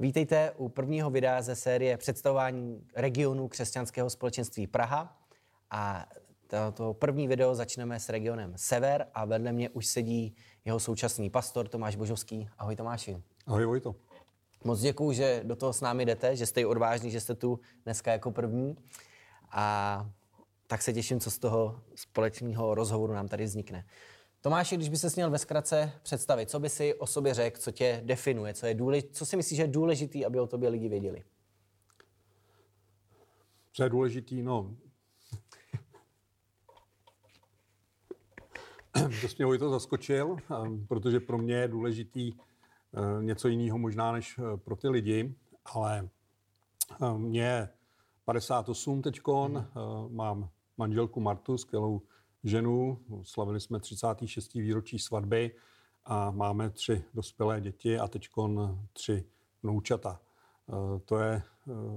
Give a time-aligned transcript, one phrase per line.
[0.00, 5.18] Vítejte u prvního videa ze série představování regionu křesťanského společenství Praha.
[5.70, 6.06] A
[6.74, 11.68] to první video začneme s regionem Sever a vedle mě už sedí jeho současný pastor
[11.68, 12.48] Tomáš Božovský.
[12.58, 13.22] Ahoj Tomáši.
[13.46, 13.94] Ahoj Vojto.
[14.64, 18.12] Moc děkuju, že do toho s námi jdete, že jste odvážní, že jste tu dneska
[18.12, 18.76] jako první.
[19.50, 20.06] A
[20.66, 23.84] tak se těším, co z toho společného rozhovoru nám tady vznikne.
[24.42, 27.70] Tomáši, když by se měl ve zkratce představit, co by si o sobě řekl, co
[27.70, 30.88] tě definuje, co, je důlež, co si myslíš, že je důležitý, aby o tobě lidi
[30.88, 31.24] věděli?
[33.72, 34.42] Co je důležitý?
[34.42, 34.76] No,
[39.36, 40.36] to mě to zaskočil,
[40.88, 45.34] protože pro mě je důležitý eh, něco jiného možná než eh, pro ty lidi,
[45.64, 46.08] ale
[47.02, 47.68] eh, mě
[48.24, 50.16] 58 teďkon, mm.
[50.16, 52.02] mám manželku Martu, skvělou
[52.44, 54.54] ženu, slavili jsme 36.
[54.54, 55.54] výročí svatby
[56.04, 58.28] a máme tři dospělé děti a teď
[58.92, 59.24] tři
[59.62, 60.20] vnoučata.
[60.68, 61.42] E, to je e,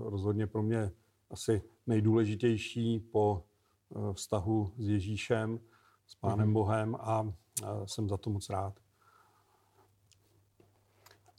[0.10, 0.92] rozhodně pro mě
[1.32, 5.60] asi nejdůležitější po e, vztahu s Ježíšem,
[6.08, 6.54] s Pánem mm-hmm.
[6.54, 7.34] Bohem a
[7.86, 8.80] jsem za to moc rád.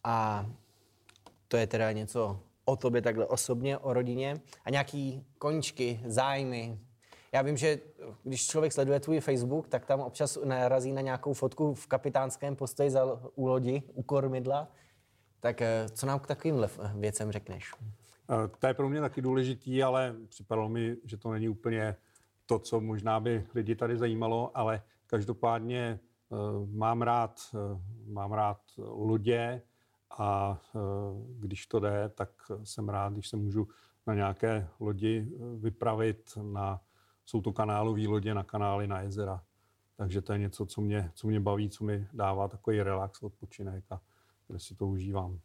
[0.04, 0.46] A
[1.48, 6.78] to je teda něco o tobě takhle osobně, o rodině a nějaký koničky, zájmy,
[7.32, 7.80] já vím, že
[8.22, 12.90] když člověk sleduje tvůj Facebook, tak tam občas narazí na nějakou fotku v kapitánském postoji
[12.90, 14.68] za, u lodi, u kormidla.
[15.40, 17.72] Tak eh, co nám k takovým věcem řekneš?
[18.30, 21.96] Eh, to je pro mě taky důležitý, ale připadalo mi, že to není úplně
[22.46, 26.38] to, co možná by lidi tady zajímalo, ale každopádně uh,
[26.70, 27.40] mám rád,
[28.06, 29.62] mám rád lodě
[30.18, 30.60] a
[31.38, 32.30] když to jde, tak
[32.64, 33.68] jsem rád, když se můžu
[34.06, 36.80] na nějaké lodi vypravit na
[37.26, 39.42] jsou to kanálové lodě na kanály, na jezera.
[39.96, 43.84] Takže to je něco, co mě, co mě baví, co mi dává takový relax, odpočinek
[43.90, 44.00] a
[44.48, 45.40] kde si to užívám.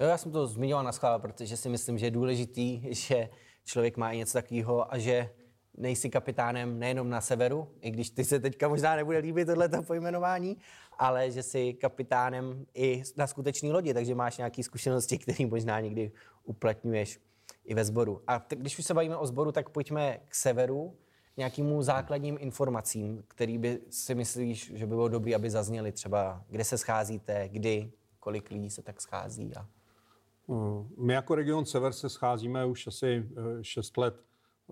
[0.00, 3.28] Jo, já jsem to zmiňoval na schvál, protože si myslím, že je důležitý, že
[3.64, 5.30] člověk má něco takového a že
[5.76, 10.56] nejsi kapitánem nejenom na severu, i když ty se teďka možná nebude líbit tohleto pojmenování,
[10.98, 16.12] ale že jsi kapitánem i na skutečné lodi, takže máš nějaké zkušenosti, které možná někdy
[16.44, 17.20] uplatňuješ
[17.66, 18.22] i ve sboru.
[18.26, 20.96] A t- když už se bavíme o sboru, tak pojďme k severu,
[21.36, 26.64] nějakým základním informacím, který by si myslíš, že by bylo dobré, aby zazněly třeba, kde
[26.64, 29.52] se scházíte, kdy, kolik lidí se tak schází.
[29.56, 29.68] A...
[30.98, 33.28] My jako region Sever se scházíme už asi
[33.62, 34.14] 6 eh, let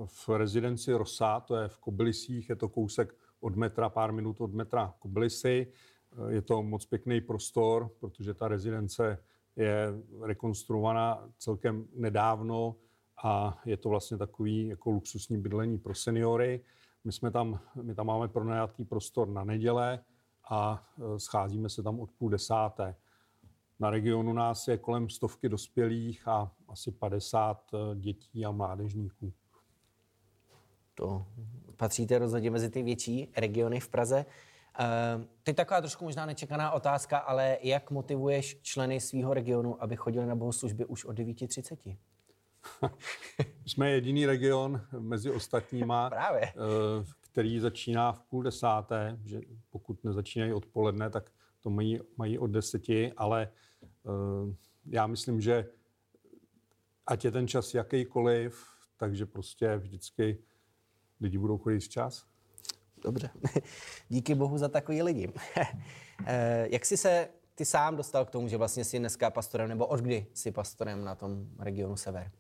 [0.07, 4.55] v rezidenci Rosa, to je v Kobylisích, je to kousek od metra, pár minut od
[4.55, 5.67] metra Kobylisy.
[5.67, 9.19] Eh, je to moc pěkný prostor, protože ta rezidence
[9.57, 9.89] je
[10.23, 12.77] rekonstruovaná celkem nedávno
[13.25, 16.61] a je to vlastně takový jako luxusní bydlení pro seniory.
[17.05, 20.01] My, jsme tam, my tam máme pronajatý prostor na neděle
[20.51, 22.97] a e, scházíme se tam od půl desáté.
[23.81, 29.33] Na regionu nás je kolem stovky dospělých a asi 50 e, dětí a mládežníků.
[30.95, 31.27] To
[31.77, 34.27] patříte rozhodně mezi ty větší regiony v Praze.
[34.81, 40.27] Uh, teď taková trošku možná nečekaná otázka, ale jak motivuješ členy svého regionu, aby chodili
[40.27, 41.97] na bohoslužby už od 9.30?
[43.67, 46.43] Jsme jediný region mezi ostatníma, Právě.
[46.43, 46.55] Eh,
[47.21, 49.41] který začíná v půl desáté, že
[49.71, 51.31] pokud nezačínají odpoledne, tak
[51.61, 53.49] to mají, mají od deseti, ale
[54.03, 54.55] uh,
[54.87, 55.67] já myslím, že
[57.07, 60.39] ať je ten čas jakýkoliv, takže prostě vždycky
[61.21, 62.27] lidi budou chodit včas.
[63.05, 63.31] Dobře.
[64.09, 65.33] Díky bohu za takový lidi.
[66.27, 69.87] Eh, jak jsi se ty sám dostal k tomu, že vlastně jsi dneska pastorem, nebo
[69.87, 72.31] od kdy jsi pastorem na tom regionu Sever?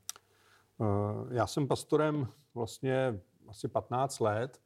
[0.80, 4.60] Eh, já jsem pastorem vlastně asi 15 let,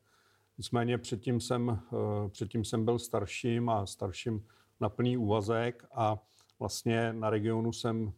[0.58, 4.47] nicméně předtím jsem, eh, předtím jsem byl starším a starším
[4.81, 6.19] na plný úvazek a
[6.58, 8.12] vlastně na regionu jsem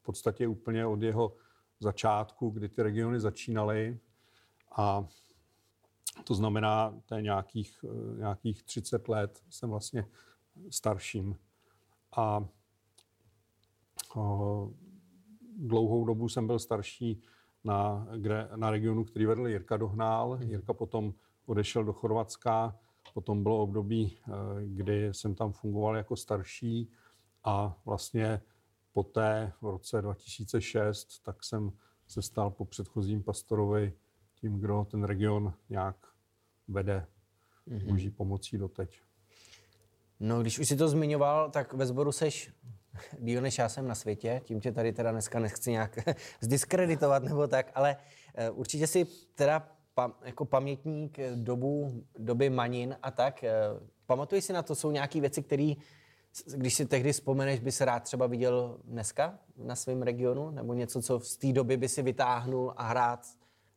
[0.00, 1.36] v podstatě úplně od jeho
[1.80, 3.98] začátku, kdy ty regiony začínaly
[4.76, 5.06] a
[6.24, 10.06] to znamená, to je nějakých, eh, nějakých 30 let jsem vlastně
[10.70, 11.36] starším.
[12.16, 12.44] A
[15.56, 17.22] dlouhou dobu jsem byl starší
[17.64, 20.30] na, kde, na regionu, který vedl Jirka Dohnál.
[20.30, 20.50] Mhm.
[20.50, 21.14] Jirka potom
[21.46, 22.78] odešel do Chorvatska,
[23.14, 24.32] potom bylo období, eh,
[24.64, 26.90] kdy jsem tam fungoval jako starší
[27.44, 28.40] a vlastně
[28.92, 31.72] poté v roce 2006 tak jsem
[32.06, 33.92] se stal po předchozím pastorovi
[34.44, 35.96] tím, kdo ten region nějak
[36.68, 37.06] vede
[37.68, 37.88] mm-hmm.
[37.88, 39.00] boží pomocí doteď.
[40.20, 42.52] No, když už si to zmiňoval, tak ve sboru seš
[43.18, 45.98] díl než já jsem na světě, tím tě tady teda dneska nechci nějak
[46.40, 47.96] zdiskreditovat nebo tak, ale
[48.34, 53.52] eh, určitě si teda pam, jako pamětník dobu, doby manin a tak, eh,
[54.06, 55.74] pamatuji si na to, jsou nějaké věci, které
[56.56, 60.50] když si tehdy vzpomeneš, by se rád třeba viděl dneska na svém regionu?
[60.50, 63.26] Nebo něco, co z té doby by si vytáhnul a hrát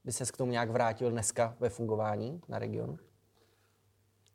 [0.04, 2.98] by se k tomu nějak vrátil dneska ve fungování na regionu?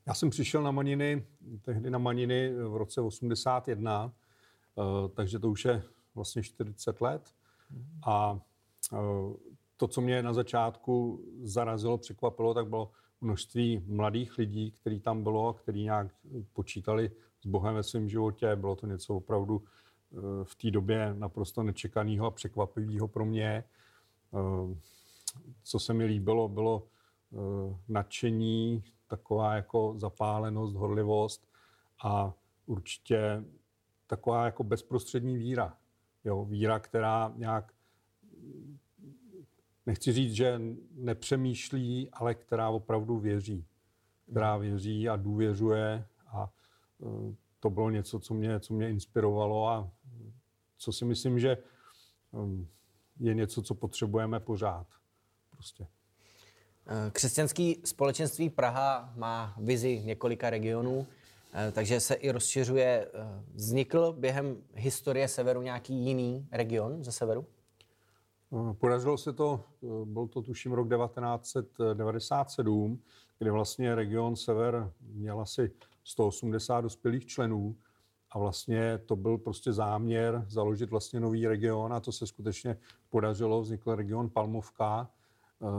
[0.06, 1.26] Já jsem přišel na Maniny,
[1.62, 4.12] tehdy na Maniny v roce 81,
[4.78, 5.82] eh, takže to už je
[6.14, 7.34] vlastně 40 let.
[8.06, 8.40] A
[8.92, 8.96] eh,
[9.76, 15.52] to, co mě na začátku zarazilo, překvapilo, tak bylo množství mladých lidí, který tam bylo,
[15.52, 16.06] který nějak
[16.52, 17.10] počítali
[17.40, 18.56] s Bohem ve svém životě.
[18.56, 23.64] Bylo to něco opravdu eh, v té době naprosto nečekaného a překvapivého pro mě.
[25.62, 26.88] Co se mi líbilo, bylo
[27.88, 31.48] nadšení, taková jako zapálenost, horlivost
[32.04, 32.34] a
[32.66, 33.44] určitě
[34.06, 35.76] taková jako bezprostřední víra.
[36.24, 37.72] Jo, víra, která nějak,
[39.86, 40.60] nechci říct, že
[40.94, 43.66] nepřemýšlí, ale která opravdu věří.
[44.30, 46.50] Která věří a důvěřuje a
[47.02, 49.90] e, to bylo něco, co mě, co mě inspirovalo a
[50.78, 51.58] co si myslím, že
[52.30, 52.68] um,
[53.20, 54.86] je něco, co potřebujeme pořád.
[55.62, 55.86] Prostě.
[56.86, 61.06] Eh, křesťanský společenství Praha má vizi několika regionů,
[61.52, 63.08] eh, takže se i rozšiřuje.
[63.14, 67.46] Eh, vznikl během historie severu nějaký jiný region ze severu?
[68.78, 69.64] Podařilo se to,
[70.04, 73.02] byl to tuším rok 1997,
[73.38, 75.70] kdy vlastně region Sever měl asi
[76.04, 77.76] 180 dospělých členů
[78.30, 82.76] a vlastně to byl prostě záměr založit vlastně nový region a to se skutečně
[83.10, 83.62] podařilo.
[83.62, 85.10] Vznikl region Palmovka,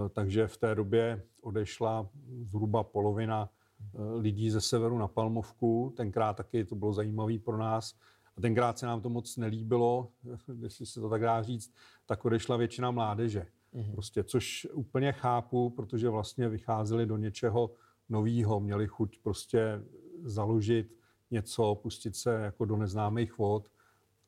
[0.09, 2.09] takže v té době odešla
[2.41, 3.49] zhruba polovina
[3.79, 5.93] eh, lidí ze severu na Palmovku.
[5.97, 7.95] Tenkrát taky to bylo zajímavé pro nás.
[8.37, 10.11] A tenkrát se nám to moc nelíbilo,
[10.61, 11.73] jestli se to tak dá říct,
[12.05, 13.47] tak odešla většina mládeže.
[13.73, 13.91] Mm-hmm.
[13.91, 17.71] Prostě, což úplně chápu, protože vlastně vycházeli do něčeho
[18.09, 19.81] nového, měli chuť prostě
[20.23, 20.95] založit
[21.31, 23.67] něco, pustit se jako do neznámých vod.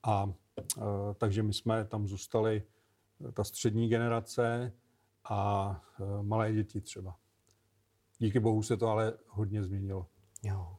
[0.04, 0.34] A
[0.78, 0.82] e,
[1.14, 2.64] takže my jsme tam zůstali,
[3.34, 4.74] ta střední generace,
[5.30, 7.16] a e, malé děti třeba.
[8.20, 10.08] Díky bohu se to ale hodně změnilo.
[10.44, 10.76] Jo,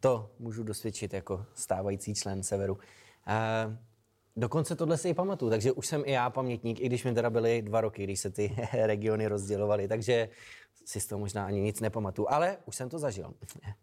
[0.00, 2.78] to můžu dosvědčit jako stávající člen Severu.
[3.26, 3.78] E,
[4.36, 7.30] dokonce tohle si i pamatuju, takže už jsem i já pamětník, i když mi teda
[7.30, 10.28] byly dva roky, když se ty regiony rozdělovaly, takže
[10.84, 13.34] si z toho možná ani nic nepamatuju, ale už jsem to zažil.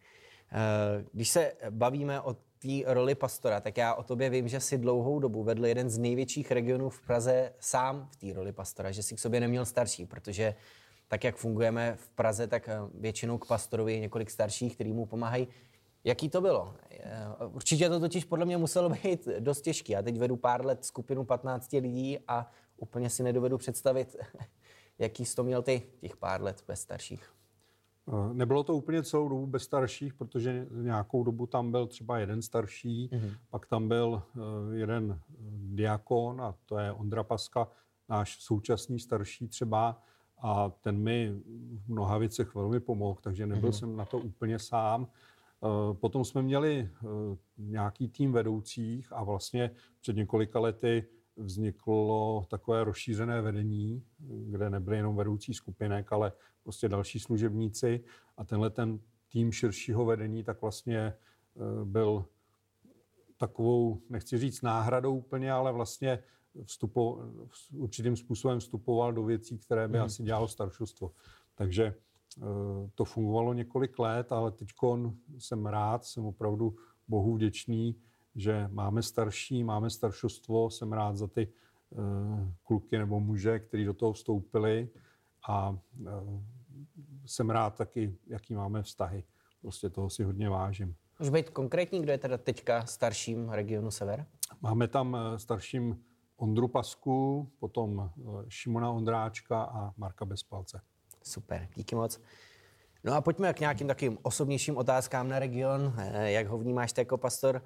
[0.53, 4.77] E, když se bavíme o té roli pastora, tak já o tobě vím, že si
[4.77, 9.03] dlouhou dobu vedl jeden z největších regionů v Praze sám v té roli pastora, že
[9.03, 10.55] si k sobě neměl starší, protože
[11.07, 15.05] tak, jak fungujeme v Praze, tak eh, většinou k pastorovi je několik starších, kteří mu
[15.05, 15.47] pomáhají.
[16.03, 16.75] Jaký to bylo?
[16.89, 19.93] Eh, určitě to totiž podle mě muselo být dost těžké.
[19.93, 24.15] Já teď vedu pár let skupinu 15 lidí a úplně si nedovedu představit,
[24.99, 27.40] jaký jsi to měl ty, těch pár let bez starších.
[28.07, 32.41] Eh, nebylo to úplně celou dobu bez starších, protože nějakou dobu tam byl třeba jeden
[32.41, 33.37] starší, mm-hmm.
[33.49, 34.39] pak tam byl eh,
[34.75, 37.67] jeden eh, diakon a to je Ondra Paska,
[38.09, 40.01] náš současný starší třeba
[40.41, 41.33] a ten mi
[41.75, 43.79] v mnoha věcech velmi pomohl, takže nebyl mm-hmm.
[43.79, 45.07] jsem na to úplně sám.
[45.93, 46.89] Potom jsme měli
[47.57, 49.71] nějaký tým vedoucích a vlastně
[50.01, 51.05] před několika lety
[51.41, 56.31] vzniklo takové rozšířené vedení, kde nebyly jenom vedoucí skupinek, ale
[56.63, 58.03] prostě další služebníci
[58.37, 58.99] a tenhle ten
[59.29, 62.25] tým širšího vedení tak vlastně eh, byl
[63.37, 66.23] takovou, nechci říct náhradou úplně, ale vlastně
[66.65, 67.19] vstupo,
[67.73, 70.03] určitým způsobem vstupoval do věcí, které by mm.
[70.03, 71.11] asi dělalo staršostvo.
[71.55, 72.41] Takže eh,
[72.95, 74.67] to fungovalo několik let, ale teď
[75.37, 76.75] jsem rád, jsem opravdu
[77.07, 77.95] Bohu vděčný,
[78.35, 81.47] že máme starší, máme staršostvo, jsem rád za ty
[81.89, 84.89] uh, kluky nebo muže, kteří do toho vstoupili
[85.49, 85.77] a uh,
[87.25, 89.23] jsem rád taky, jaký máme vztahy.
[89.61, 90.95] Prostě toho si hodně vážím.
[91.19, 94.25] Může být konkrétní, kdo je teda teďka starším regionu Sever?
[94.61, 96.03] Máme tam eh, starším
[96.37, 98.11] Ondru Pasku, potom
[98.47, 100.81] Šimona Ondráčka a Marka Bezpalce.
[101.23, 102.21] Super, díky moc.
[103.03, 105.93] No a pojďme k nějakým takovým osobnějším otázkám na region.
[106.23, 107.61] Jak ho vnímáš ty jako pastor?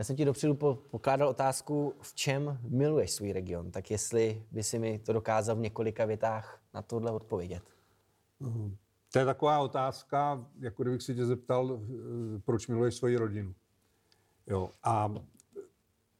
[0.00, 0.54] Já jsem ti dopředu
[0.90, 3.70] pokládal otázku, v čem miluješ svůj region.
[3.70, 7.62] Tak jestli by si mi to dokázal v několika větách na tohle odpovědět.
[9.12, 13.54] To je taková otázka, jako kdybych si tě zeptal, eh, proč miluješ svoji rodinu.
[14.46, 14.70] Jo.
[14.82, 15.14] A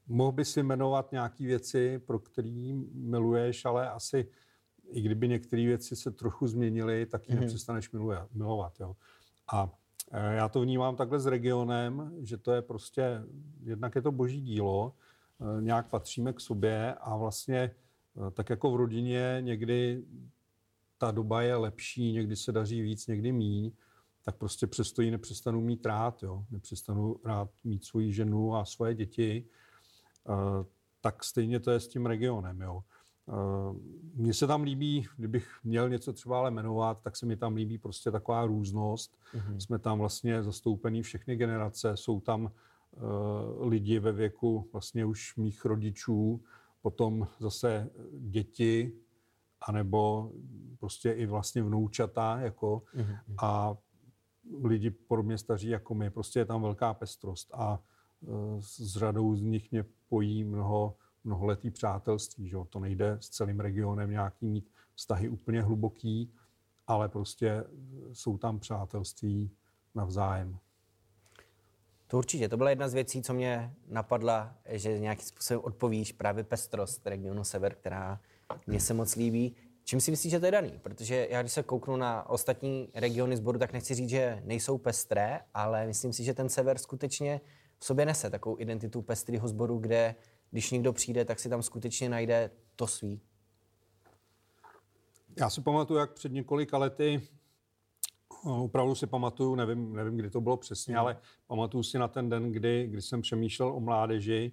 [0.07, 4.29] mohl by si jmenovat nějaké věci, pro které miluješ, ale asi
[4.91, 7.41] i kdyby některé věci se trochu změnily, tak ji mm-hmm.
[7.41, 7.91] nepřestaneš
[8.33, 8.81] milovat.
[8.81, 8.97] Jo.
[9.53, 9.80] A
[10.11, 13.23] já to vnímám takhle s regionem, že to je prostě,
[13.63, 14.95] jednak je to boží dílo,
[15.41, 20.05] eh, nějak patříme k sobě a vlastně eh, tak jako v rodině někdy
[20.99, 23.73] ta doba je lepší, někdy se daří víc, někdy míň,
[24.23, 26.45] tak prostě přesto ji nepřestanu mít rád, jo?
[26.51, 29.45] nepřestanu rád mít svoji ženu a svoje děti,
[31.01, 32.61] tak stejně to je s tím regionem.
[32.61, 32.85] Jo?
[33.31, 33.77] Uh,
[34.15, 37.79] mně se tam líbí, kdybych měl něco třeba ale jmenovat, tak se mi tam líbí
[37.79, 39.19] prostě taková různost.
[39.35, 39.57] Mm-hmm.
[39.57, 45.65] Jsme tam vlastně zastoupení všechny generace, jsou tam uh, lidi ve věku vlastně už mých
[45.65, 46.43] rodičů,
[46.83, 48.93] potom zase děti,
[49.61, 50.33] anebo
[50.79, 53.35] prostě i vlastně vnoučata, jako, mm-hmm.
[53.43, 53.77] a
[54.65, 56.11] lidi podobně staří jako my.
[56.11, 57.81] Prostě je tam velká pestrost a
[58.21, 62.49] uh, s řadou z nich mě pojí mnoho mnoholetý přátelství.
[62.49, 62.57] Že?
[62.69, 66.33] To nejde s celým regionem nějaký mít vztahy úplně hluboký,
[66.87, 67.65] ale prostě
[68.13, 69.51] jsou tam přátelství
[69.95, 70.59] navzájem.
[72.07, 72.49] To určitě.
[72.49, 77.45] To byla jedna z věcí, co mě napadla, že nějakým způsobem odpovíš právě pestrost regionu
[77.45, 78.21] Sever, která
[78.67, 79.57] mě se moc líbí.
[79.85, 80.79] Čím si myslíš, že to je daný?
[80.83, 85.41] Protože já, když se kouknu na ostatní regiony sboru, tak nechci říct, že nejsou pestré,
[85.55, 87.41] ale myslím si, že ten sever skutečně
[87.79, 90.15] v sobě nese takovou identitu pestrého sboru, kde
[90.51, 93.21] když někdo přijde, tak si tam skutečně najde to svý.
[95.39, 97.23] Já si pamatuju, jak před několika lety,
[98.45, 101.01] opravdu si pamatuju, nevím, nevím kdy to bylo přesně, mm.
[101.01, 101.17] ale
[101.47, 104.53] pamatuju si na ten den, kdy, kdy jsem přemýšlel o mládeži,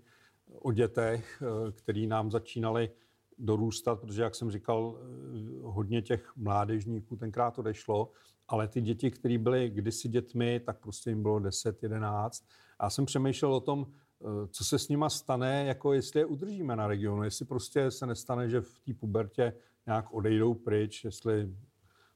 [0.61, 2.89] o dětech, eh, který nám začínali
[3.37, 8.11] dorůstat, protože, jak jsem říkal, eh, hodně těch mládežníků tenkrát odešlo,
[8.47, 12.45] ale ty děti, které byly kdysi dětmi, tak prostě jim bylo 10, 11.
[12.79, 14.06] A já jsem přemýšlel o tom, Eh,
[14.51, 18.49] co se s nima stane, jako jestli je udržíme na regionu, jestli prostě se nestane,
[18.49, 19.53] že v té pubertě
[19.85, 21.55] nějak odejdou pryč, jestli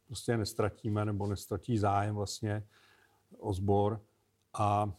[0.05, 2.67] prostě nestratíme nebo nestratí zájem vlastně
[3.39, 4.01] o sbor.
[4.53, 4.91] A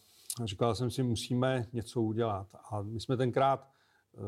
[0.45, 2.47] říkal jsem si, musíme něco udělat.
[2.71, 3.69] A my jsme tenkrát,
[4.15, 4.19] eh,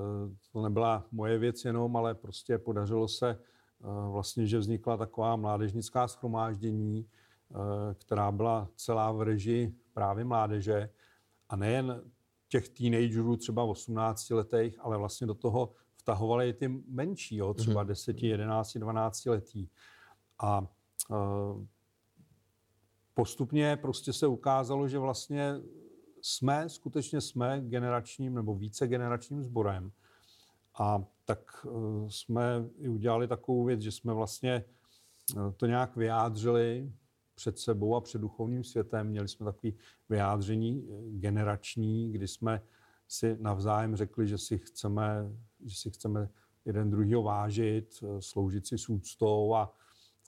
[0.52, 6.08] to nebyla moje věc jenom, ale prostě podařilo se eh, vlastně, že vznikla taková mládežnická
[6.08, 7.06] schromáždění,
[7.94, 10.90] která byla celá v režii právě mládeže.
[11.48, 12.02] A nejen
[12.54, 17.54] těch teenagerů třeba v 18 letech, ale vlastně do toho vtahovali i ty menší, jo,
[17.54, 19.68] třeba mm 10, 11, 12 letý.
[20.38, 21.64] A uh,
[23.14, 25.54] postupně prostě se ukázalo, že vlastně
[26.22, 29.92] jsme, skutečně jsme generačním nebo více generačním sborem.
[30.78, 34.64] A tak uh, jsme i udělali takovou věc, že jsme vlastně
[35.36, 36.92] uh, to nějak vyjádřili
[37.34, 39.08] před sebou a před duchovním světem.
[39.08, 39.72] Měli jsme takové
[40.08, 42.62] vyjádření eh, generační, kdy jsme
[43.08, 45.32] si navzájem řekli, že si chceme,
[45.64, 46.28] že si chceme
[46.64, 49.74] jeden druhýho vážit, eh, sloužit si s úctou a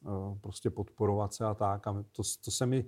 [0.04, 1.86] eh, prostě podporovat se a tak.
[1.86, 2.86] A to, to se mi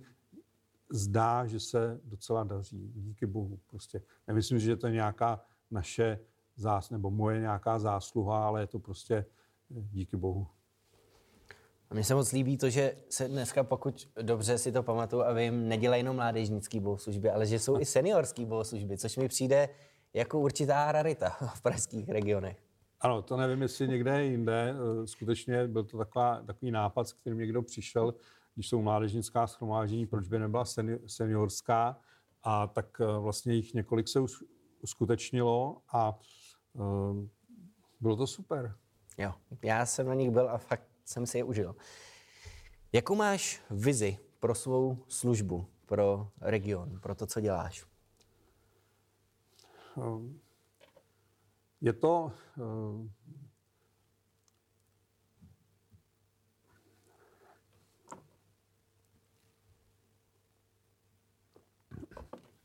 [0.92, 2.92] zdá, že se docela daří.
[2.94, 3.60] Díky Bohu.
[3.66, 6.18] Prostě nemyslím, že to je nějaká naše
[6.56, 9.25] zás, nebo moje nějaká zásluha, ale je to prostě
[9.68, 10.46] díky Bohu.
[11.90, 15.33] A mně se moc líbí to, že se dneska, pokud dobře si to pamatuju, a
[15.33, 19.68] vím, nedělají jenom mládežnický bohoslužby, ale že jsou i seniorský bohoslužby, což mi přijde
[20.14, 22.57] jako určitá rarita v pražských regionech.
[23.00, 24.75] Ano, to nevím, jestli někde jinde.
[24.75, 28.14] Eh, skutečně byl to taková, takový nápad, s kterým někdo přišel,
[28.54, 30.64] když jsou mládežnická schromáždění, proč by nebyla
[31.07, 32.00] seniorská.
[32.42, 34.21] A tak eh, vlastně jich několik se
[34.83, 36.18] uskutečnilo a
[36.73, 37.26] uh,
[38.00, 38.75] bylo to super.
[39.18, 41.76] Jo, já jsem na nich byl a fakt jsem si je užil.
[42.92, 47.86] Jakou máš vizi pro svou službu, pro region, pro to, co děláš?
[49.96, 50.40] Ehm,
[51.80, 53.10] je to ehm,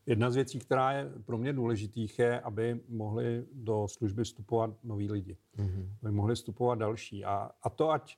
[0.06, 5.12] Jedna z věcí, která je pro mě důležitých, je, aby mohli do služby vstupovat noví
[5.12, 5.38] lidi.
[5.58, 5.90] Mm-hmm.
[6.02, 7.26] Aby mohli vstupovat další.
[7.26, 8.18] A, a to ať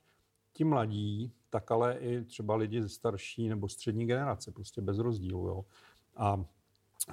[0.56, 5.48] ti mladí, tak ale i třeba lidi ze starší nebo střední generace, prostě bez rozdílu.
[5.48, 5.66] Jo.
[6.16, 6.36] A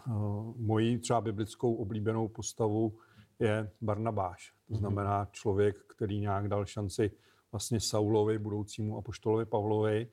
[0.07, 2.99] uh, mojí třeba biblickou oblíbenou postavou
[3.39, 4.53] je Barnabáš.
[4.67, 4.79] To mhm.
[4.81, 7.11] znamená člověk, který nějak dal šanci
[7.53, 10.09] vlastně Saulovi, budoucímu apoštolovi Pavlovi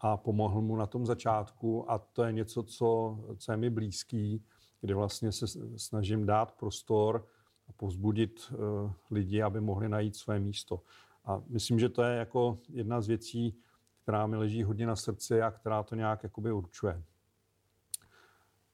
[0.00, 4.44] a pomohl mu na tom začátku a to je něco, co, co je mi blízký,
[4.80, 7.26] kdy vlastně se snažím dát prostor
[7.68, 10.80] a povzbudit uh, lidi, aby mohli najít své místo.
[11.24, 13.58] A myslím, že to je jako jedna z věcí,
[14.02, 17.02] která mi leží hodně na srdci a která to nějak jakoby určuje.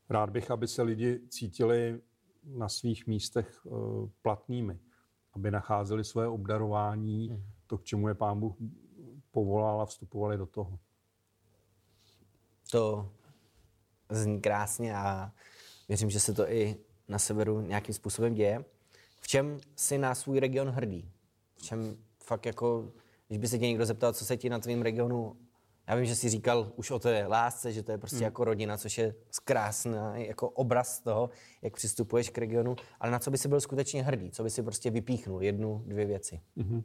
[0.08, 2.00] Rád bych, aby se lidi cítili
[2.44, 4.78] na svých místech uh, platnými,
[5.32, 7.44] aby nacházeli své obdarování, hmm.
[7.66, 8.54] to, k čemu je pán Bůh
[9.30, 10.78] povolal a vstupovali do toho.
[12.70, 13.12] To
[14.10, 15.32] zní krásně a
[15.88, 16.76] věřím, že se to i
[17.08, 18.64] na severu nějakým způsobem děje.
[19.20, 21.12] V čem si na svůj region hrdý?
[21.54, 21.96] V čem
[22.30, 22.92] fakt jako,
[23.28, 25.36] když by se tě někdo zeptal, co se ti na tvém regionu
[25.88, 28.24] Já vím, že jsi říkal už o té lásce, že to je prostě hmm.
[28.24, 31.30] jako rodina, což je krásný jako obraz toho,
[31.62, 34.62] jak přistupuješ k regionu, ale na co by si byl skutečně hrdý, co by si
[34.62, 36.40] prostě vypíchnul, jednu, dvě věci.
[36.56, 36.82] Hmm.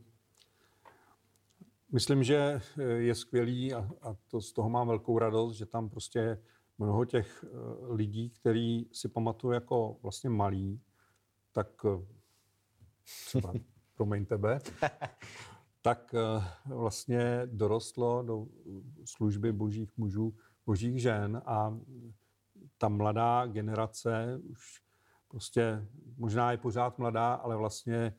[1.93, 2.61] Myslím, že
[2.97, 6.41] je skvělý a, a to z toho mám velkou radost, že tam prostě
[6.77, 7.47] mnoho těch eh,
[7.93, 10.81] lidí, který si pamatuju jako vlastně malí,
[11.51, 12.05] tak eh,
[13.25, 13.53] třeba
[13.95, 14.59] promiň tebe,
[15.81, 18.47] tak eh, vlastně dorostlo do
[19.05, 20.33] služby božích mužů,
[20.65, 21.77] božích žen a
[22.77, 24.81] ta mladá generace už
[25.27, 25.87] prostě
[26.17, 28.13] možná je pořád mladá, ale vlastně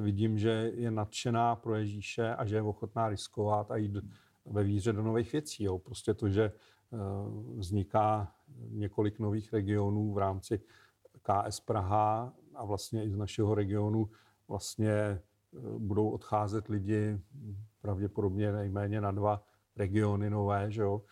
[0.00, 3.96] vidím, že je nadšená pro Ježíše a že je ochotná riskovat a jít
[4.44, 5.64] ve víře do nových věcí.
[5.64, 5.78] Jo.
[5.78, 6.52] Prostě to, že
[6.92, 6.98] Eh,
[7.56, 8.32] vzniká
[8.70, 10.60] několik nových regionů v rámci
[11.22, 14.10] KS Praha a vlastně i z našeho regionu
[14.48, 15.20] vlastně eh,
[15.78, 17.20] budou odcházet lidi
[17.80, 19.42] pravděpodobně nejméně na dva
[19.76, 21.02] regiony nové, že jo?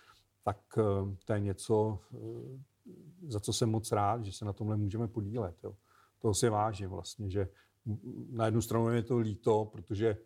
[0.45, 1.99] tak eh, to je něco,
[3.29, 5.57] za co jsem moc rád, že se na tomhle můžeme podílet.
[5.65, 5.75] Jo?
[6.19, 7.49] Toho si vážím vlastně, že
[8.31, 10.17] na jednu stranu je to líto, protože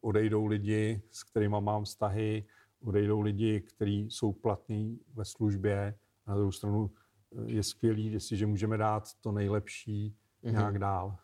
[0.00, 2.44] odejdou lidi, s kterými mám vztahy,
[2.82, 5.94] odejdou lidi, kteří jsou platní ve službě.
[6.26, 10.52] Na druhou stranu eh, je skvělý, jestliže můžeme dát to nejlepší mm-hmm.
[10.52, 11.16] nějak dál.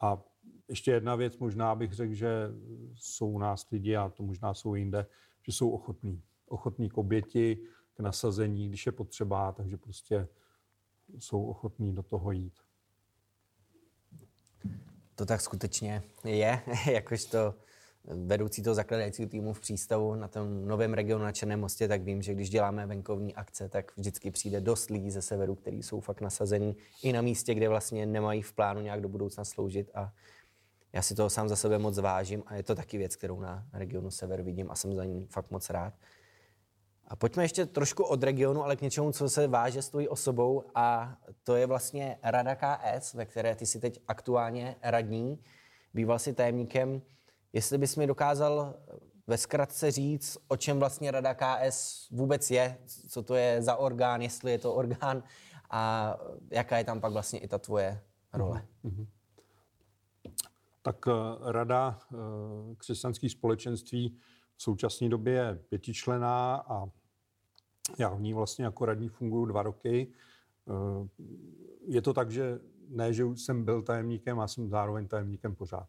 [0.00, 0.22] A
[0.68, 2.48] ještě jedna věc, možná bych řekl, že
[2.94, 5.06] jsou u nás lidi, a to možná jsou jinde,
[5.42, 6.22] že jsou ochotní.
[6.48, 7.58] Ochotní k oběti,
[7.94, 10.28] k nasazení, když je potřeba, takže prostě
[11.18, 12.54] jsou ochotní do toho jít.
[15.14, 17.54] To tak skutečně je, jakožto
[18.04, 22.22] vedoucí toho zakladajícího týmu v přístavu na tom novém regionu na Černém mostě, tak vím,
[22.22, 26.20] že když děláme venkovní akce, tak vždycky přijde dost lidí ze severu, kteří jsou fakt
[26.20, 30.12] nasazení i na místě, kde vlastně nemají v plánu nějak do budoucna sloužit a
[30.92, 33.66] já si toho sám za sebe moc vážím a je to taky věc, kterou na
[33.72, 35.94] regionu Sever vidím a jsem za ní fakt moc rád.
[37.08, 40.64] A pojďme ještě trošku od regionu, ale k něčemu, co se váže s tvojí osobou
[40.74, 45.38] a to je vlastně Rada KS, ve které ty si teď aktuálně radní.
[45.94, 47.02] Býval si tajemníkem
[47.52, 48.74] Jestli bys mi dokázal
[49.26, 52.78] ve zkratce říct, o čem vlastně Rada KS vůbec je,
[53.08, 55.22] co to je za orgán, jestli je to orgán
[55.70, 56.14] a
[56.50, 58.00] jaká je tam pak vlastně i ta tvoje
[58.32, 58.66] role.
[58.84, 59.06] Mm-hmm.
[60.82, 61.12] Tak uh,
[61.50, 62.18] Rada uh,
[62.76, 64.18] křesťanských společenství
[64.56, 66.86] v současné době je pětičlená a
[67.98, 70.12] já v ní vlastně jako radní funguji dva roky.
[70.64, 71.08] Uh,
[71.86, 75.88] je to tak, že ne, že jsem byl tajemníkem, a jsem zároveň tajemníkem pořád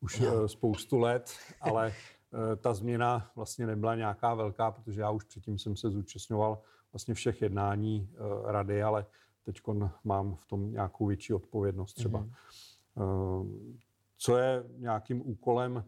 [0.00, 0.44] už no.
[0.44, 5.58] Eh, spoustu let, ale eh, ta změna vlastně nebyla nějaká velká, protože já už předtím
[5.58, 9.06] jsem se zúčastňoval vlastně všech jednání eh, rady, ale
[9.44, 9.60] teď
[10.04, 12.20] mám v tom nějakou větší odpovědnost třeba.
[12.20, 13.78] Mm-hmm.
[14.18, 15.84] Co je nějakým úkolem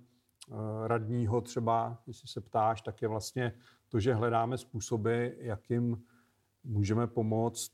[0.87, 3.53] radního třeba, jestli se ptáš, tak je vlastně
[3.89, 6.05] to, že hledáme způsoby, jakým
[6.65, 7.73] můžeme pomoct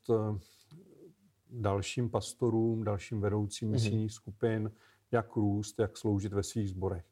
[1.50, 3.72] dalším pastorům, dalším vedoucím mm-hmm.
[3.72, 4.72] misijních skupin,
[5.10, 7.04] jak růst, jak sloužit ve svých sborech.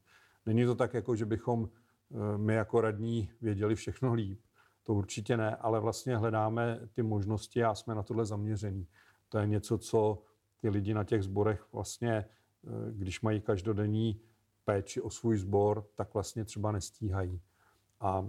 [0.46, 4.40] Není to tak, jako že bychom eh, my jako radní věděli všechno líp.
[4.84, 8.86] To určitě ne, ale vlastně hledáme ty možnosti a jsme na tohle zaměření.
[9.28, 10.22] To je něco, co
[10.60, 12.24] ty lidi na těch sborech vlastně, eh,
[12.90, 14.20] když mají každodenní
[14.64, 17.40] péči o svůj sbor, tak vlastně třeba nestíhají.
[18.00, 18.28] A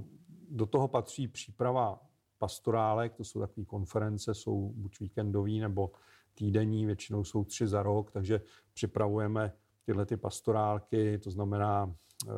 [0.50, 2.02] do toho patří příprava
[2.38, 5.92] pastorálek, to jsou takové konference, jsou buď víkendový nebo
[6.34, 8.42] týdenní, většinou jsou tři za rok, takže
[8.74, 9.54] připravujeme
[9.86, 11.96] tyhle ty pastorálky, to znamená
[12.28, 12.32] eh,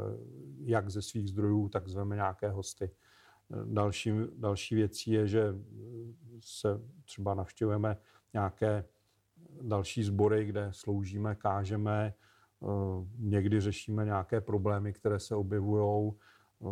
[0.60, 2.91] jak ze svých zdrojů, tak zveme nějaké hosty.
[3.65, 5.55] Další, další věcí je, že
[6.39, 7.97] se třeba navštěvujeme
[8.33, 8.86] nějaké
[9.62, 12.67] další sbory, kde sloužíme, kážeme, eh,
[13.17, 16.13] někdy řešíme nějaké problémy, které se objevují,
[16.62, 16.67] eh,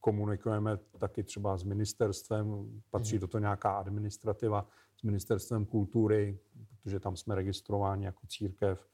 [0.00, 3.20] komunikujeme taky třeba s ministerstvem, patří mhm.
[3.20, 6.38] do toho nějaká administrativa, s ministerstvem kultury,
[6.70, 8.88] protože tam jsme registrováni jako církev.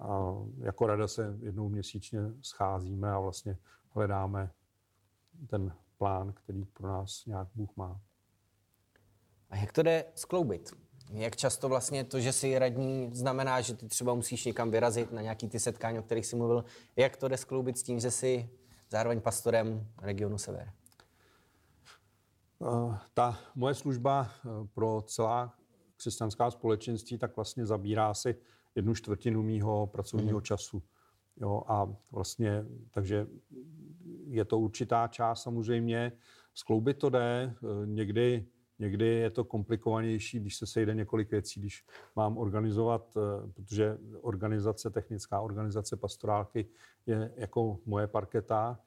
[0.00, 3.58] A jako rada se jednou měsíčně scházíme a vlastně
[3.90, 4.50] hledáme
[5.46, 8.00] ten plán, který pro nás nějak Bůh má.
[9.50, 10.83] A jak to jde skloubit?
[11.10, 15.22] Jak často vlastně to, že jsi radní, znamená, že ty třeba musíš někam vyrazit na
[15.22, 16.64] nějaký ty setkání, o kterých jsi mluvil.
[16.96, 18.48] Jak to jde skloubit s tím, že jsi
[18.90, 20.72] zároveň pastorem regionu Sever?
[22.62, 25.54] Eh, ta moje služba eh, pro celá
[25.96, 28.36] křesťanská společenství tak vlastně zabírá si
[28.74, 30.42] jednu čtvrtinu mýho pracovního mm.
[30.44, 30.82] času.
[31.36, 33.26] Jo, a vlastně, takže
[34.26, 36.12] je to určitá část samozřejmě.
[36.54, 38.46] Skloubit to jde, eh, někdy,
[38.78, 41.84] někdy je to komplikovanější, když se sejde několik věcí, když
[42.16, 43.16] mám organizovat,
[43.54, 46.66] protože organizace, technická organizace pastorálky
[47.06, 48.80] je jako moje parketa,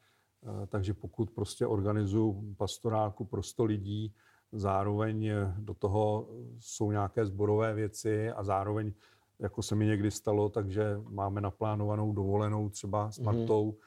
[0.68, 4.14] takže pokud prostě organizuju pastoráku pro 100 lidí,
[4.52, 8.94] zároveň do toho jsou nějaké zborové věci a zároveň,
[9.40, 13.26] jako se mi někdy stalo, takže máme naplánovanou dovolenou třeba s mhm.
[13.26, 13.78] Martou, mm-hmm.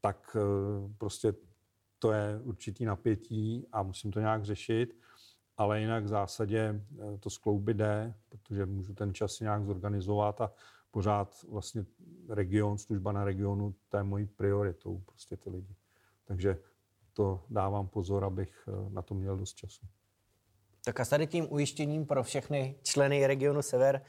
[0.00, 0.36] tak
[0.98, 1.34] prostě
[1.98, 4.94] to je určitý napětí a musím to nějak řešit
[5.58, 6.58] ale jinak v zásadě
[7.14, 10.52] eh, to skloubit jde, protože můžu ten čas nějak zorganizovat a
[10.90, 11.84] pořád vlastně
[12.28, 15.74] region, služba na regionu, to je mojí prioritou, prostě ty lidi.
[16.24, 16.58] Takže
[17.12, 19.86] to dávám pozor, abych eh, na to měl dost času.
[20.84, 24.02] Tak a tady tím ujištěním pro všechny členy regionu Sever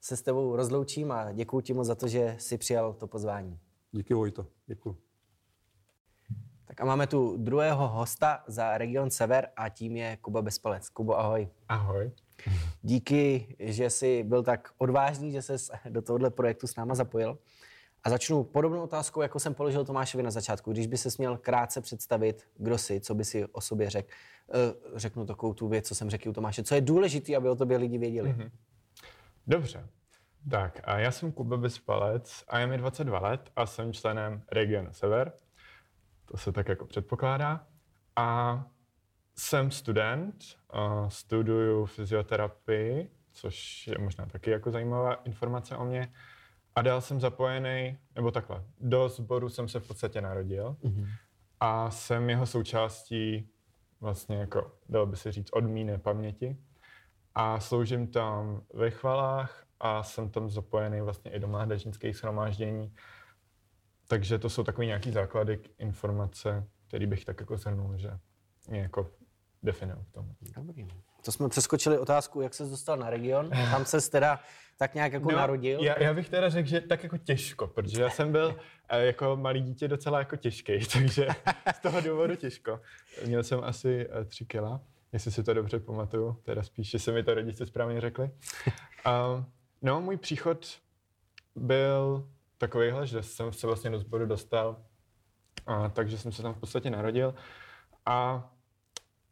[0.00, 3.58] se s tebou rozloučím a děkuji ti moc za to, že jsi přijal to pozvání.
[3.92, 5.05] Díky Vojto, děkuji.
[6.66, 10.88] Tak a máme tu druhého hosta za region Sever a tím je Kuba Bezpalec.
[10.88, 11.48] Kubo, ahoj.
[11.68, 12.10] Ahoj.
[12.82, 15.56] Díky, že jsi byl tak odvážný, že se
[15.88, 17.38] do tohohle projektu s náma zapojil.
[18.04, 20.72] A začnu podobnou otázkou, jako jsem položil Tomášovi na začátku.
[20.72, 24.08] Když by se směl krátce představit, kdo jsi, co by si o sobě řekl,
[24.48, 26.62] uh, řeknu takovou tu věc, co jsem řekl u Tomáše.
[26.62, 28.30] Co je důležité, aby o tobě lidi věděli?
[28.32, 28.50] Mm-hmm.
[29.46, 29.86] Dobře.
[30.50, 34.92] Tak a já jsem Kuba Bezpalec a je mi 22 let a jsem členem Regionu
[34.92, 35.32] Sever.
[36.26, 37.66] To se tak jako předpokládá.
[38.16, 38.64] A
[39.38, 46.12] jsem student, uh, studuju fyzioterapii, což je možná taky jako zajímavá informace o mě.
[46.74, 51.08] A dál jsem zapojený, nebo takhle, do sboru jsem se v podstatě narodil mm-hmm.
[51.60, 53.50] a jsem jeho součástí
[54.00, 56.56] vlastně jako, dalo by se říct, od mý paměti.
[57.34, 62.94] A sloužím tam ve chvalách a jsem tam zapojený vlastně i do mládežnických shromáždění
[64.08, 68.10] takže to jsou takové nějaký základy informace, který bych tak jako shrnul, že
[68.68, 69.10] mě jako
[69.62, 70.28] definují v tom.
[70.56, 70.88] Dobrý.
[71.24, 73.50] To jsme přeskočili otázku, jak se dostal na region.
[73.50, 74.40] Tam se teda
[74.76, 75.84] tak nějak jako no, narodil.
[75.84, 78.56] Já, já, bych teda řekl, že tak jako těžko, protože já jsem byl
[78.88, 81.26] eh, jako malý dítě docela jako těžký, takže
[81.74, 82.80] z toho důvodu těžko.
[83.26, 84.80] Měl jsem asi eh, tři kila,
[85.12, 88.24] jestli si to dobře pamatuju, teda spíš, že se mi to rodiče správně řekli.
[88.24, 89.44] Uh,
[89.82, 90.66] no, můj příchod
[91.56, 94.76] byl takovýhle, že jsem se vlastně do sboru dostal,
[95.66, 97.34] a, takže jsem se tam v podstatě narodil.
[98.06, 98.48] A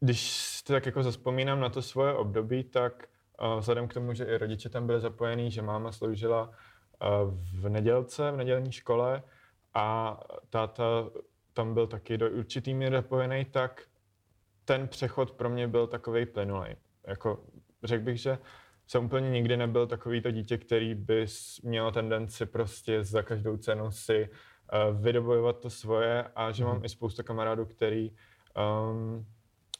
[0.00, 3.08] když tak jako zaspomínám na to svoje období, tak
[3.38, 6.50] a, vzhledem k tomu, že i rodiče tam byli zapojení, že máma sloužila
[7.54, 9.22] v nedělce, v nedělní škole
[9.74, 11.10] a táta
[11.52, 13.82] tam byl taky do určitý míry zapojený, tak
[14.64, 16.76] ten přechod pro mě byl takový plynulý.
[17.06, 17.44] Jako,
[17.82, 18.38] řekl bych, že
[18.87, 21.27] jsem úplně nikdy nebyl takový to dítě, který by
[21.62, 26.68] měl tendenci prostě za každou cenu si uh, vydobojovat to svoje a že mm.
[26.68, 26.85] mám mhm.
[26.85, 29.27] i spoustu kamarádů, který um,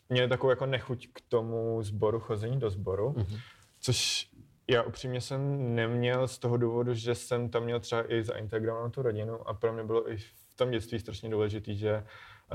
[0.09, 3.37] měli takovou jako nechuť k tomu sboru, chození do sboru, mm.
[3.81, 4.31] což
[4.69, 9.03] já upřímně jsem neměl z toho důvodu, že jsem tam měl třeba i zaintegrovanou tu
[9.03, 12.05] rodinu a pro mě bylo i v tom dětství strašně důležité, že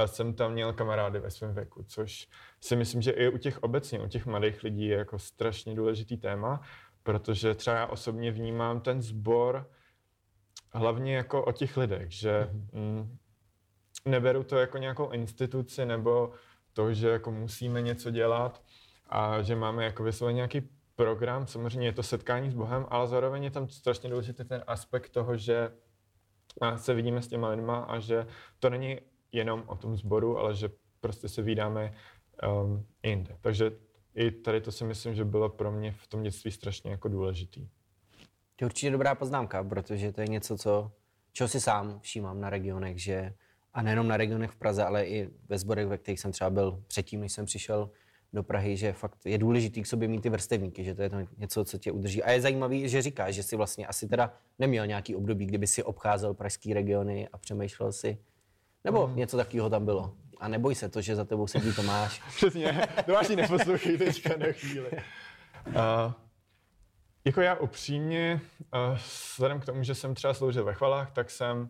[0.08, 2.28] jsem tam měl kamarády ve svém věku, což
[2.62, 6.18] si myslím, že i u těch obecně, u těch mladých lidí je jako strašně důležitý
[6.18, 6.62] téma,
[7.04, 9.70] protože třeba já osobně vnímám ten sbor
[10.74, 13.18] hlavně jako o těch lidech, že mm,
[14.06, 16.32] neberu to jako nějakou instituci nebo
[16.74, 18.64] to, že jako musíme něco dělat
[19.10, 23.44] a že máme jako vysloveně nějaký program, samozřejmě je to setkání s Bohem, ale zároveň
[23.44, 25.72] je tam strašně důležitý ten aspekt toho, že
[26.76, 28.28] se vidíme s těma lidma a že
[28.60, 29.00] to není
[29.32, 31.94] jenom o tom sboru, ale že prostě se vydáme
[32.64, 33.38] um, jinde.
[33.42, 33.72] Takže
[34.16, 37.68] i tady to si myslím, že bylo pro mě v tom dětství strašně jako důležitý.
[38.56, 40.92] To je určitě dobrá poznámka, protože to je něco, co,
[41.32, 43.34] čeho si sám všímám na regionech, že
[43.74, 46.84] a nejenom na regionech v Praze, ale i ve sborech, ve kterých jsem třeba byl
[46.88, 47.90] předtím, než jsem přišel
[48.34, 51.18] do Prahy, že fakt je důležitý k sobě mít ty vrstevníky, že to je to
[51.38, 52.24] něco, co tě udrží.
[52.24, 55.84] A je zajímavý, že říkáš, že si vlastně asi teda neměl nějaký období, kdyby si
[55.84, 58.18] obcházel pražský regiony a přemýšlel si,
[58.84, 59.16] nebo mm.
[59.16, 60.14] něco takového tam bylo.
[60.40, 62.22] A neboj se to, že za tebou sedí Tomáš.
[62.36, 64.92] Přesně, Tomáš ji neposlouchej teďka na chvíli.
[65.68, 66.14] Uh,
[67.26, 68.42] jako já upřímně,
[68.74, 71.70] uh, vzhledem k tomu, že jsem třeba sloužil ve chvalách, tak jsem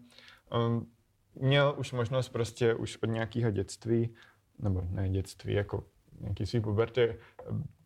[0.67, 0.91] um,
[1.35, 4.15] měl už možnost prostě už od nějakého dětství,
[4.59, 5.83] nebo ne dětství, jako
[6.19, 7.15] nějaký svý puberty,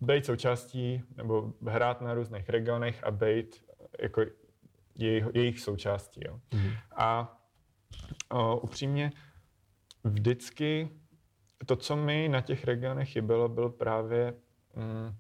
[0.01, 3.63] být součástí nebo hrát na různých regionech a být
[4.01, 4.21] jako
[4.95, 6.21] jejich, jejich součástí.
[6.25, 6.39] Jo.
[6.51, 6.77] Mm-hmm.
[6.95, 7.37] A
[8.29, 9.11] o, upřímně,
[10.03, 10.89] vždycky
[11.65, 14.33] to, co mi na těch regionech chybělo, bylo právě
[14.75, 15.15] mm,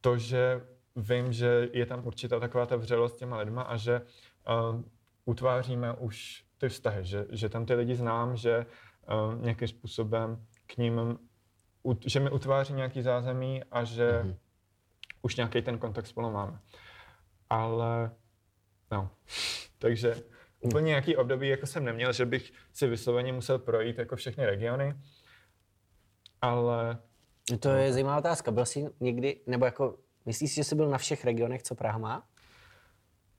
[0.00, 0.60] to, že
[0.96, 4.82] vím, že je tam určitá taková ta vřelost těma lidma a že uh,
[5.24, 8.66] utváříme už ty vztahy, že, že tam ty lidi znám, že
[9.12, 11.18] uh, nějakým způsobem k ním,
[12.06, 14.36] že mi utváří nějaký zázemí a že mm-hmm.
[15.22, 16.60] už nějaký ten kontakt spolu máme.
[17.50, 18.10] Ale,
[18.90, 19.10] no,
[19.78, 20.22] takže
[20.62, 24.94] Úplně nějaký období jako jsem neměl, že bych si vysloveně musel projít jako všechny regiony,
[26.40, 26.98] ale
[27.60, 28.50] To je zajímavá otázka.
[28.50, 31.98] Byl jsi někdy, nebo jako, myslíš si, že jsi byl na všech regionech, co Praha
[31.98, 32.28] má?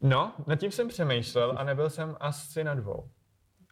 [0.01, 3.09] no, nad tím jsem přemýšlel a nebyl jsem asi na dvou.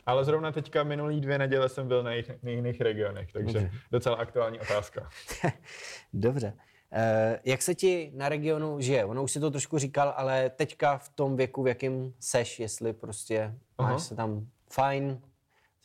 [0.06, 3.72] Ale zrovna teďka minulý dvě neděle jsem byl na, jich, na jiných regionech, takže Dobře.
[3.92, 5.10] docela aktuální otázka.
[6.14, 6.54] Dobře.
[6.94, 9.06] Eh, jak se ti na regionu žije?
[9.06, 12.94] Ono už si to trošku říkal, ale teďka v tom věku, v jakém seš, jestli
[12.94, 13.92] prostě Aha.
[13.92, 15.22] máš se tam fajn,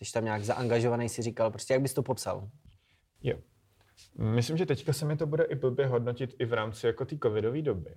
[0.02, 2.48] jsi tam nějak zaangažovaný, si říkal, prostě jak bys to popsal?
[3.22, 3.38] Jo.
[4.18, 7.18] Myslím, že teďka se mi to bude i blbě hodnotit i v rámci jako té
[7.22, 7.94] covidové doby.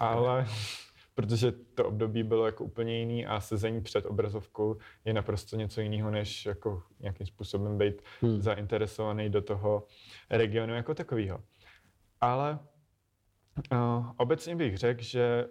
[0.00, 0.46] Ale
[1.14, 6.10] protože to období bylo jako úplně jiný a sezení před obrazovkou je naprosto něco jiného,
[6.10, 8.42] než jako nějakým způsobem být hmm.
[8.42, 9.86] zainteresovaný do toho
[10.30, 11.40] regionu jako takového.
[12.24, 12.58] Ale
[13.72, 15.48] uh, obecně bych řekl, že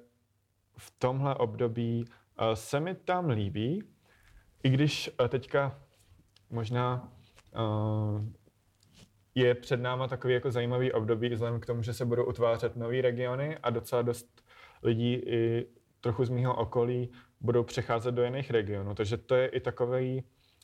[0.77, 3.83] v tomhle období uh, se mi tam líbí,
[4.63, 5.79] i když uh, teďka
[6.49, 7.11] možná
[7.55, 8.25] uh,
[9.35, 13.01] je před náma takový jako zajímavý období, vzhledem k tomu, že se budou utvářet nové
[13.01, 14.43] regiony a docela dost
[14.83, 15.67] lidí i
[16.01, 17.09] trochu z mého okolí
[17.41, 18.95] budou přecházet do jiných regionů.
[18.95, 20.23] Takže to je i takový,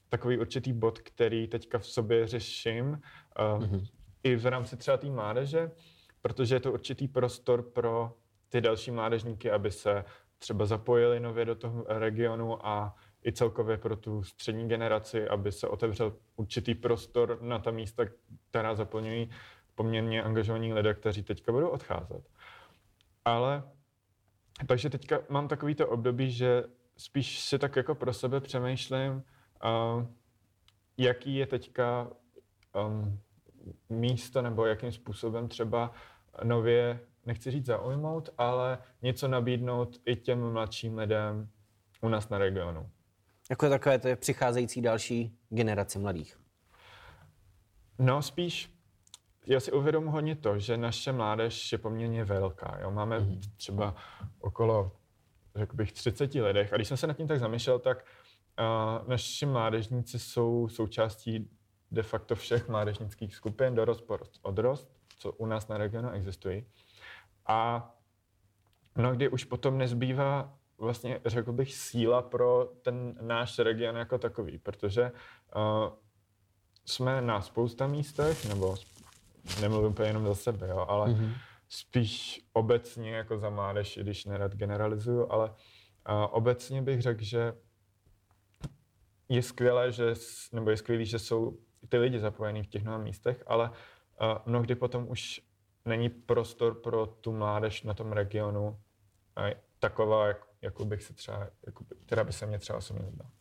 [0.10, 2.98] takový určitý bod, který teďka v sobě řeším uh,
[3.64, 3.88] mm-hmm.
[4.24, 5.72] i v rámci třeba té mládeže,
[6.22, 8.14] protože je to určitý prostor pro
[8.50, 10.06] ty další mládežníky, aby se
[10.38, 15.68] třeba zapojili nově do toho regionu a i celkově pro tu střední generaci, aby se
[15.68, 18.06] otevřel určitý prostor na ta místa,
[18.50, 19.30] která zaplňují
[19.76, 22.30] poměrně angažovaní lidé, kteří teďka budou odcházet.
[23.26, 23.64] Ale
[24.68, 26.64] takže teďka mám takovýto období, že
[26.98, 30.06] spíš si tak jako pro sebe přemýšlím, uh,
[30.98, 32.12] jaký je teďka
[32.88, 33.20] um,
[33.90, 35.92] místo nebo jakým způsobem třeba
[36.44, 41.50] nově, nechci říct zaujmout, ale něco nabídnout i těm mladším lidem
[42.02, 42.90] u nás na regionu.
[43.50, 46.40] Jako takové to je přicházející další generace mladých.
[48.00, 48.74] No spíš,
[49.48, 52.78] já si uvědomuji hodně to, že naše mládež je poměrně velká.
[52.82, 52.92] Jo?
[52.92, 53.40] Máme mm-hmm.
[53.58, 53.96] třeba
[54.40, 54.92] okolo,
[55.56, 56.74] řekl bych, 30 lidech.
[56.74, 58.06] A když jsem se nad tím tak zamýšlel, tak
[58.60, 61.50] uh, naši mládežníci jsou součástí
[61.92, 66.66] de facto všech mládežnických skupin, dorost, porost, odrost, co u nás na regionu existují.
[67.46, 67.92] A
[68.96, 75.12] mnohdy už potom nezbývá vlastně, řekl bych, síla pro ten náš region jako takový, protože
[75.56, 75.94] uh,
[76.86, 78.76] jsme na spousta místech, nebo
[79.62, 81.34] nemluvím úplně jenom za sebe, jo, ale mm-hmm.
[81.70, 85.56] spíš obecně jako za mládež, i když nerad generalizuju, ale uh,
[86.30, 87.54] obecně bych řekl, že
[89.30, 90.14] je skvělé, že,
[90.54, 91.58] nebo je skvělý, že jsou
[91.90, 93.72] ty lidi zapojení v těch mnoha místech, ale
[94.46, 95.42] mnohdy potom už
[95.86, 98.80] není prostor pro tu mládež na tom regionu
[99.80, 103.32] taková, jak, jakou bych se třeba, jako, která by se mě třeba osobně líbila.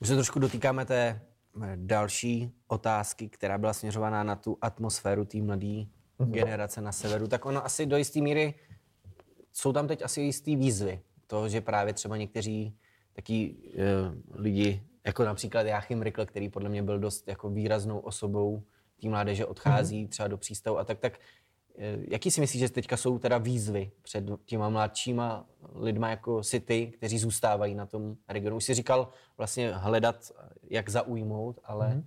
[0.00, 1.20] Už se trošku dotýkáme té
[1.62, 5.86] eh, další otázky, která byla směřovaná na tu atmosféru té mladé
[6.24, 7.28] generace na severu.
[7.28, 8.54] Tak ono asi do jisté míry
[9.52, 11.02] jsou tam teď asi jistý výzvy.
[11.26, 12.78] To, že právě třeba někteří
[13.12, 18.62] taky uh, lidi, jako například Jáchym Rykl, který podle mě byl dost jako výraznou osobou
[19.02, 20.08] té mládeže, odchází mm-hmm.
[20.08, 21.18] třeba do přístavu a tak, tak
[21.78, 26.60] eh, jaký si myslíš, že teďka jsou teda výzvy před těma mladšíma lidma jako si
[26.60, 28.56] ty, kteří zůstávají na tom regionu?
[28.56, 30.32] Už jsi říkal vlastně hledat,
[30.70, 32.04] jak zaujmout, ale mm-hmm.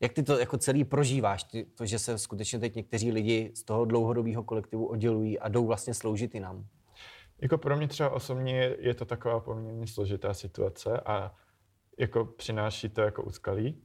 [0.00, 3.62] jak ty to jako celý prožíváš, ty, to, že se skutečně teď někteří lidi z
[3.62, 6.66] toho dlouhodobého kolektivu oddělují a jdou vlastně sloužit i nám?
[7.40, 11.34] Jako pro mě třeba osobně je to taková poměrně složitá situace a
[11.98, 13.82] jako přináší to jako úskalí.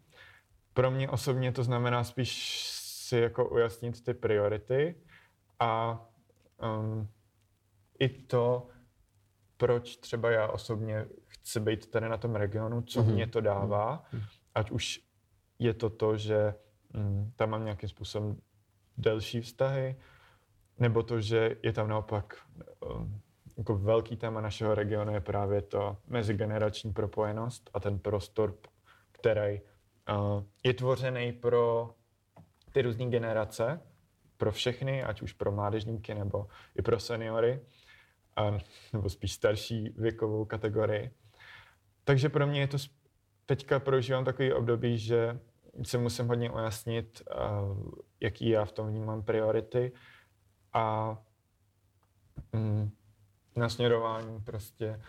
[0.74, 2.64] Pro mě osobně to znamená spíš
[3.10, 4.96] si jako ujasnit ty priority
[5.60, 6.02] a
[6.62, 7.10] um,
[8.00, 8.68] i to,
[9.58, 13.14] proč třeba já osobně chci být tady na tom regionu, co mm-hmm.
[13.14, 14.24] mě to dává, mm-hmm.
[14.56, 15.02] ať už
[15.60, 16.54] je to to, že
[16.94, 18.42] mm, tam mám nějakým způsobem
[18.98, 19.96] delší vztahy,
[20.78, 22.36] nebo to, že je tam naopak
[22.80, 23.22] um,
[23.60, 28.58] jako velký téma našeho regionu je právě to mezigenerační propojenost a ten prostor,
[29.12, 31.90] který uh, je tvořený pro
[32.72, 33.82] ty různé generace,
[34.38, 37.62] pro všechny, ať už pro mládežníky nebo i pro seniory,
[38.36, 38.58] a,
[38.94, 41.12] nebo spíš starší věkovou kategorii.
[42.04, 42.78] Takže pro mě je to,
[43.46, 45.40] teďka prožívám takový období, že
[45.84, 49.92] si musím hodně ujasnit, uh, jaký já v tom vnímám priority
[50.74, 51.18] a
[52.54, 52.92] mm,
[53.60, 55.02] nasměrování prostě,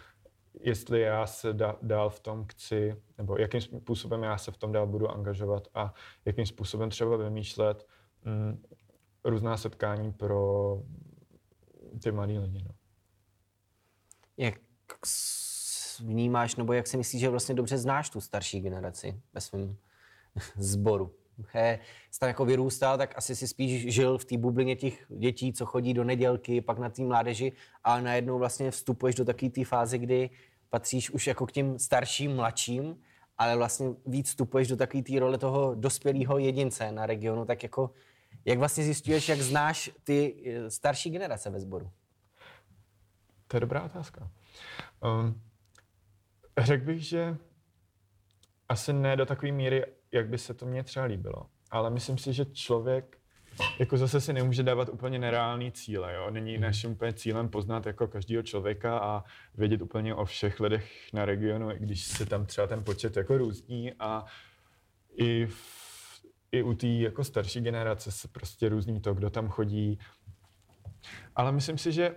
[0.60, 4.72] jestli já se da, dál v tom chci, nebo jakým způsobem já se v tom
[4.72, 7.86] dál budu angažovat a jakým způsobem třeba vymýšlet
[8.24, 8.62] mm,
[9.24, 10.76] různá setkání pro
[12.02, 12.64] ty mladé lidi.
[12.64, 12.74] No.
[14.36, 14.54] Jak
[16.00, 19.76] vnímáš, nebo jak si myslíš, že vlastně dobře znáš tu starší generaci ve svém
[20.56, 21.19] sboru?
[22.10, 25.66] Jsi tam jako vyrůstal, tak asi si spíš žil v té bublině těch dětí, co
[25.66, 27.52] chodí do nedělky, pak na té mládeži,
[27.84, 30.30] a najednou vlastně vstupuješ do takové té fáze, kdy
[30.70, 32.96] patříš už jako k těm starším, mladším,
[33.38, 37.90] ale vlastně víc vstupuješ do takové té role toho dospělého jedince na regionu, tak jako
[38.44, 41.90] jak vlastně zjistuješ, jak znáš ty eh, starší generace ve sboru?
[43.46, 44.30] To je dobrá otázka.
[45.04, 45.42] Um,
[46.58, 47.36] řekl bych, že
[48.68, 51.46] asi ne do takové míry, jak by se to mně třeba líbilo.
[51.70, 53.20] Ale myslím si, že člověk
[53.78, 56.14] jako zase si nemůže dávat úplně nereální cíle.
[56.14, 56.30] Jo?
[56.30, 61.24] Není naším úplně cílem poznat jako každého člověka a vědět úplně o všech lidech na
[61.24, 64.24] regionu, i když se tam třeba ten počet jako různí a
[65.16, 69.98] i, v, i u té jako starší generace se prostě různí to, kdo tam chodí.
[71.36, 72.14] Ale myslím si, že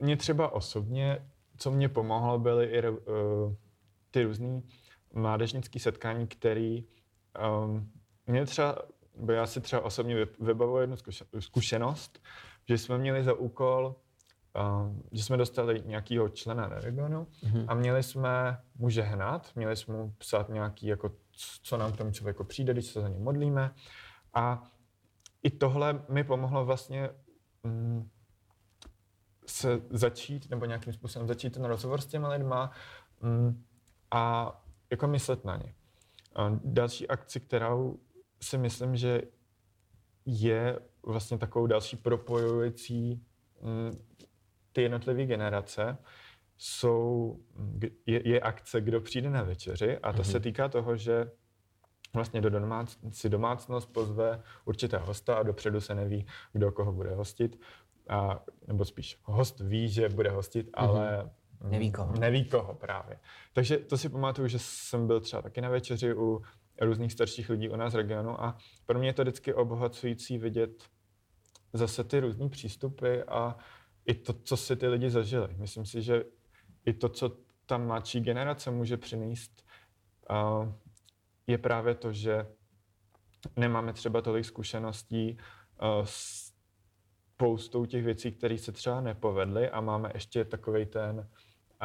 [0.00, 2.96] mě třeba osobně, co mě pomohlo, byly i uh,
[4.10, 4.62] ty různé
[5.14, 6.78] mládežnické setkání, které
[7.38, 7.90] um,
[8.26, 8.78] mě třeba,
[9.18, 12.22] bo já si třeba osobně vy- vybavuji jednu zkuše- zkušenost,
[12.68, 13.96] že jsme měli za úkol,
[14.80, 17.64] um, že jsme dostali nějakého člena na regionu mm-hmm.
[17.68, 21.12] a měli jsme mu žehnat, měli jsme mu psát nějaký, jako,
[21.62, 23.74] co nám k tomu člověku přijde, když se za ně modlíme.
[24.34, 24.62] A
[25.42, 27.10] i tohle mi pomohlo vlastně
[27.64, 28.08] mm,
[29.46, 32.70] se začít, nebo nějakým způsobem začít ten rozhovor s těmi lidma
[33.20, 33.64] mm,
[34.10, 34.52] a
[34.90, 35.74] jako myslet na ně.
[36.36, 37.98] A další akci, kterou
[38.42, 39.22] si myslím, že
[40.26, 43.22] je vlastně takovou další propojující
[43.62, 44.04] mm,
[44.72, 45.98] ty jednotlivé generace,
[46.58, 47.36] jsou,
[48.06, 51.30] je, je akce, kdo přijde na večeři a to se týká toho, že
[52.14, 57.14] vlastně do domác, si domácnost pozve určitého hosta a dopředu se neví, kdo koho bude
[57.14, 57.60] hostit.
[58.08, 61.30] A, nebo spíš host ví, že bude hostit, ale mm,
[61.64, 62.12] Neví koho.
[62.12, 63.18] Neví koho právě.
[63.52, 66.42] Takže to si pamatuju, že jsem byl třeba taky na večeři u
[66.80, 70.84] různých starších lidí u nás v regionu a pro mě je to vždycky obohacující vidět
[71.72, 73.56] zase ty různé přístupy a
[74.06, 75.54] i to, co si ty lidi zažili.
[75.58, 76.24] Myslím si, že
[76.86, 79.64] i to, co ta mladší generace může přinést,
[81.46, 82.46] je právě to, že
[83.56, 85.38] nemáme třeba tolik zkušeností
[86.04, 86.46] s
[87.36, 91.28] spoustou těch věcí, které se třeba nepovedly a máme ještě takový ten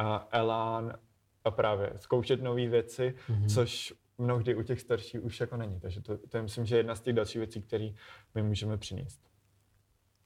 [0.00, 0.98] uh, elán
[1.44, 3.54] a právě zkoušet nové věci, mm-hmm.
[3.54, 5.80] což mnohdy u těch starších už jako není.
[5.80, 7.88] Takže to, to je, myslím, že jedna z těch dalších věcí, které
[8.34, 9.20] my můžeme přinést.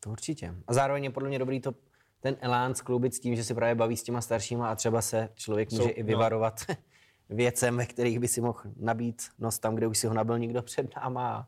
[0.00, 0.54] To určitě.
[0.66, 1.74] A zároveň je podle mě dobrý to,
[2.20, 5.28] ten elán skloubit s tím, že se právě baví s těma staršíma a třeba se
[5.34, 6.06] člověk může Jsou- i no.
[6.06, 6.60] vyvarovat
[7.28, 10.62] věcem, ve kterých by si mohl nabít nos tam, kde už si ho nabil někdo
[10.62, 11.46] před náma a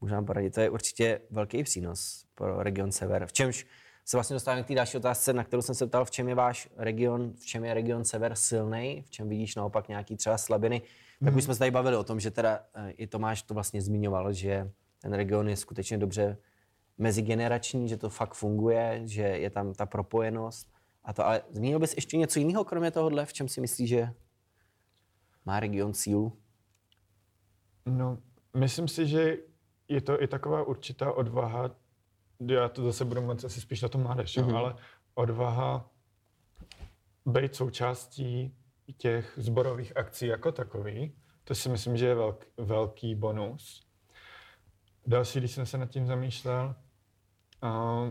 [0.00, 0.54] může nám poradit.
[0.54, 3.26] To je určitě velký přínos pro region Sever.
[3.26, 3.66] V čemž
[4.04, 6.34] se vlastně dostáváme k té další otázce, na kterou jsem se ptal, v čem je
[6.34, 10.82] váš region, v čem je region Sever silný, v čem vidíš naopak nějaký třeba slabiny.
[11.24, 13.82] Tak už jsme se tady bavili o tom, že teda eh, i Tomáš to vlastně
[13.82, 14.70] zmiňoval, že
[15.02, 16.38] ten region je skutečně dobře
[16.98, 20.72] mezigenerační, že to fakt funguje, že je tam ta propojenost.
[21.04, 24.12] A to, ale zmínil bys ještě něco jiného, kromě tohohle, v čem si myslíš, že
[25.44, 26.32] má region sílu?
[27.86, 28.18] No,
[28.56, 29.36] myslím si, že
[29.88, 31.70] je to i taková určitá odvaha,
[32.48, 34.56] já to zase budu moc asi spíš na to mládež, mm-hmm.
[34.56, 34.74] ale
[35.14, 35.90] odvaha
[37.26, 38.56] být součástí
[38.96, 43.86] těch zborových akcí jako takový, to si myslím, že je velk, velký bonus.
[45.06, 46.74] Další, když jsem se nad tím zamýšlel,
[47.62, 48.10] uh,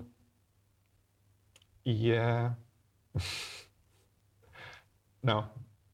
[1.85, 2.55] je...
[5.23, 5.49] no,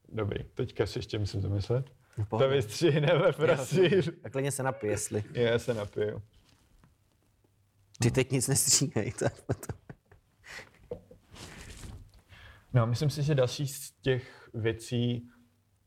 [0.08, 1.90] dobrý, teďka si ještě musím zamyslet.
[2.16, 2.48] To pohodě.
[2.48, 4.02] vystřihneme, prosím.
[4.22, 5.24] Tak klidně se napij, jestli.
[5.32, 6.22] Já se napiju.
[8.00, 9.12] Ty teď nic nestříhej.
[12.72, 15.28] No, myslím si, že další z těch věcí,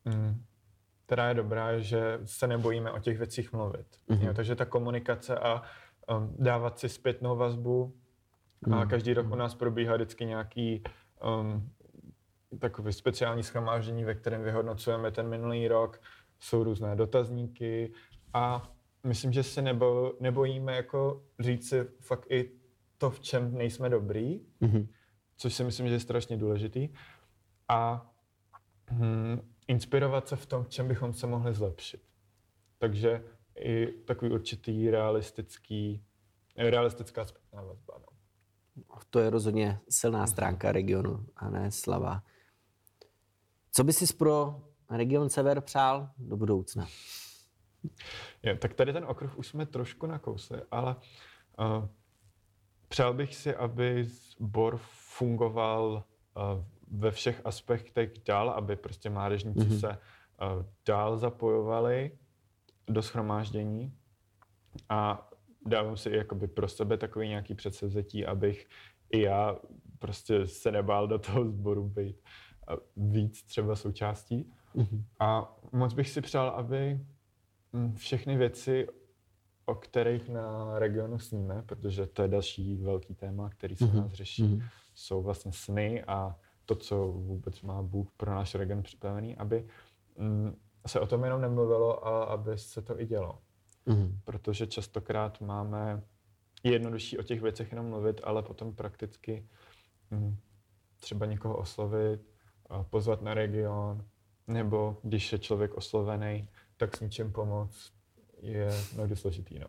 [0.05, 0.45] mm,
[1.05, 3.87] která je dobrá, je, že se nebojíme o těch věcích mluvit.
[4.09, 4.27] Mm-hmm.
[4.27, 5.61] Jo, takže ta komunikace a
[6.17, 7.97] um, dávat si zpětnou vazbu.
[8.65, 8.79] Mm-hmm.
[8.79, 10.83] A každý rok u nás probíhá vždycky nějaký
[11.41, 11.71] um,
[12.59, 16.01] takový speciální schromáždění, ve kterém vyhodnocujeme ten minulý rok.
[16.39, 17.93] Jsou různé dotazníky
[18.33, 18.71] a
[19.03, 22.51] myslím, že se nebo, nebojíme jako říct si fakt i
[22.97, 24.87] to, v čem nejsme dobrý, mm-hmm.
[25.37, 26.89] což si myslím, že je strašně důležitý.
[27.67, 28.11] A
[28.91, 32.01] hm, inspirovat se v tom, v čem bychom se mohli zlepšit.
[32.77, 33.23] Takže
[33.55, 36.03] i takový určitý realistický,
[36.55, 37.93] realistická zpětná vazba.
[37.99, 38.05] No.
[39.09, 42.23] to je rozhodně silná stránka regionu a ne slabá.
[43.71, 46.87] Co by si pro region Sever přál do budoucna?
[48.43, 50.95] Je, tak tady ten okruh už jsme trošku nakousli, ale
[51.59, 51.87] uh,
[52.87, 54.77] přál bych si, aby sbor
[55.17, 56.03] fungoval
[56.35, 56.63] uh,
[56.99, 59.79] ve všech aspektech dál, aby prostě mládežníci mm-hmm.
[59.79, 59.97] se uh,
[60.85, 62.17] dál zapojovali
[62.87, 63.93] do schromáždění
[64.89, 65.29] a
[65.65, 68.67] dávám si jakoby pro sebe takový nějaký předsevzetí, abych
[69.11, 69.59] i já
[69.99, 72.21] prostě se nebál do toho sboru být
[72.97, 74.53] víc třeba součástí.
[74.75, 75.03] Mm-hmm.
[75.19, 76.99] A moc bych si přál, aby
[77.95, 78.87] všechny věci,
[79.65, 84.01] o kterých na regionu sníme, protože to je další velký téma, který se mm-hmm.
[84.01, 84.63] nás řeší, mm-hmm.
[84.95, 89.67] jsou vlastně sny a to, co vůbec má Bůh pro náš region připravený, aby
[90.17, 90.55] hm,
[90.87, 93.39] se o tom jenom nemluvilo a aby se to i dělo.
[93.87, 94.19] Mm-hmm.
[94.23, 96.03] Protože častokrát máme
[96.63, 99.47] jednodušší o těch věcech jenom mluvit, ale potom prakticky
[100.11, 100.37] hm,
[100.99, 102.21] třeba někoho oslovit,
[102.89, 104.05] pozvat na region,
[104.47, 106.49] nebo když je člověk oslovený,
[106.79, 107.91] tak s ničím pomoct
[108.41, 109.59] je mnohdy složitý.
[109.59, 109.67] No.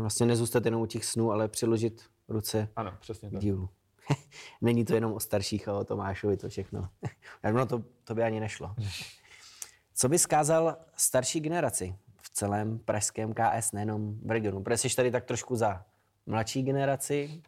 [0.00, 3.68] Vlastně nezůstat jenom u těch snů, ale přiložit ruce ano, přesně k dílu.
[4.60, 6.88] Není to jenom o starších a o Tomášovi to všechno.
[7.52, 8.74] no to, to by ani nešlo.
[9.94, 14.62] Co by skázal starší generaci v celém pražském KS, nejenom v regionu?
[14.62, 15.84] Protože jsi tady tak trošku za
[16.26, 17.42] mladší generaci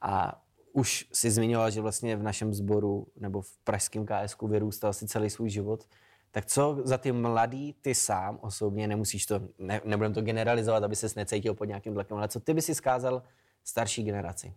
[0.00, 0.42] a
[0.72, 5.30] už si zmiňoval, že vlastně v našem sboru nebo v pražském KS vyrůstal si celý
[5.30, 5.88] svůj život.
[6.34, 10.96] Tak co za ty mladý ty sám osobně, nemusíš to, ne, nebudem to generalizovat, aby
[10.96, 13.22] ses necítil pod nějakým tlakem, ale co ty by si skázal
[13.64, 14.54] starší generaci?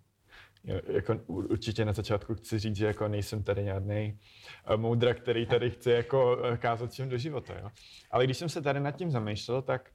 [0.88, 4.20] Jako určitě na začátku chci říct, že jako nejsem tady žádný
[4.66, 7.54] eh, moudra, který tady chce jako eh, kázat všem do života.
[7.60, 7.70] Jo?
[8.12, 9.92] Ale když jsem se tady nad tím zamýšlel, tak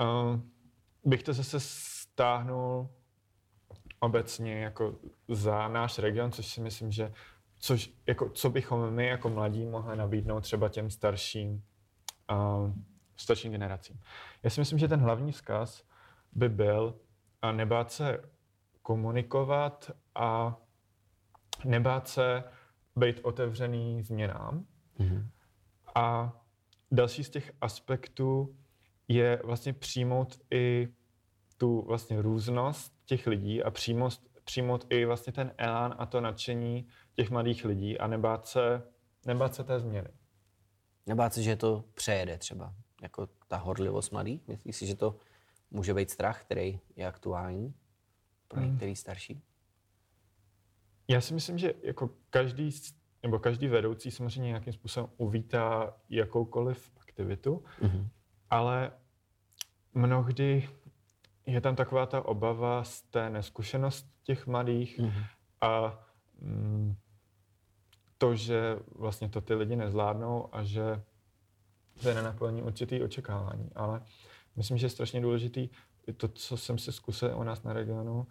[0.00, 0.40] uh,
[1.04, 2.88] bych to zase stáhnul
[4.00, 4.94] obecně jako
[5.28, 7.12] za náš region, což si myslím, že
[7.66, 11.62] což, jako, co bychom my jako mladí mohli nabídnout třeba těm starším,
[12.32, 12.72] uh,
[13.16, 14.00] starším generacím.
[14.42, 15.84] Já si myslím, že ten hlavní vzkaz
[16.32, 17.00] by byl
[17.44, 18.22] uh, nebát se
[18.82, 20.56] komunikovat a
[21.64, 22.44] nebát se
[22.96, 24.66] být otevřený změnám.
[24.98, 25.26] Mm-hmm.
[25.94, 26.32] A
[26.90, 28.56] další z těch aspektů
[29.08, 30.88] je vlastně přijmout i
[31.56, 36.88] tu vlastně různost těch lidí a přijmout, přijmout i vlastně ten elán a to nadšení
[37.16, 38.82] těch mladých lidí a nebát se,
[39.26, 40.08] nebát se té změny.
[41.06, 44.48] Nebát se, že to přejede třeba, jako ta horlivost mladých?
[44.48, 45.16] Myslíš si, že to
[45.70, 47.74] může být strach, který je aktuální
[48.48, 48.70] pro hmm.
[48.70, 49.42] některý starší?
[51.08, 52.70] Já si myslím, že jako každý,
[53.22, 58.08] nebo každý vedoucí samozřejmě nějakým způsobem uvítá jakoukoliv aktivitu, mm-hmm.
[58.50, 58.92] ale
[59.94, 60.68] mnohdy
[61.46, 65.24] je tam taková ta obava z té neskušenosti těch mladých mm-hmm.
[65.60, 66.04] a
[66.40, 66.96] mm,
[68.18, 71.02] to, že vlastně to ty lidi nezvládnou a že
[72.02, 73.70] to je nenaplní určitý očekávání.
[73.74, 74.02] Ale
[74.56, 75.68] myslím, že je strašně důležitý
[76.16, 78.26] to, co jsem si zkusil u nás na regionu,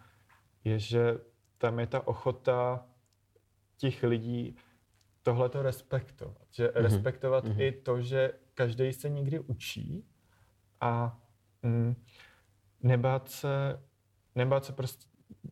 [0.64, 1.18] je, že
[1.58, 2.86] tam je ta ochota
[3.76, 4.56] těch lidí
[5.22, 6.46] tohle to respektovat.
[6.50, 6.82] Že mm-hmm.
[6.82, 7.60] respektovat mm-hmm.
[7.60, 10.06] i to, že každý se někdy učí
[10.80, 11.20] a
[11.62, 11.96] mm,
[12.82, 13.82] nebát se,
[14.34, 15.06] nebát se prostě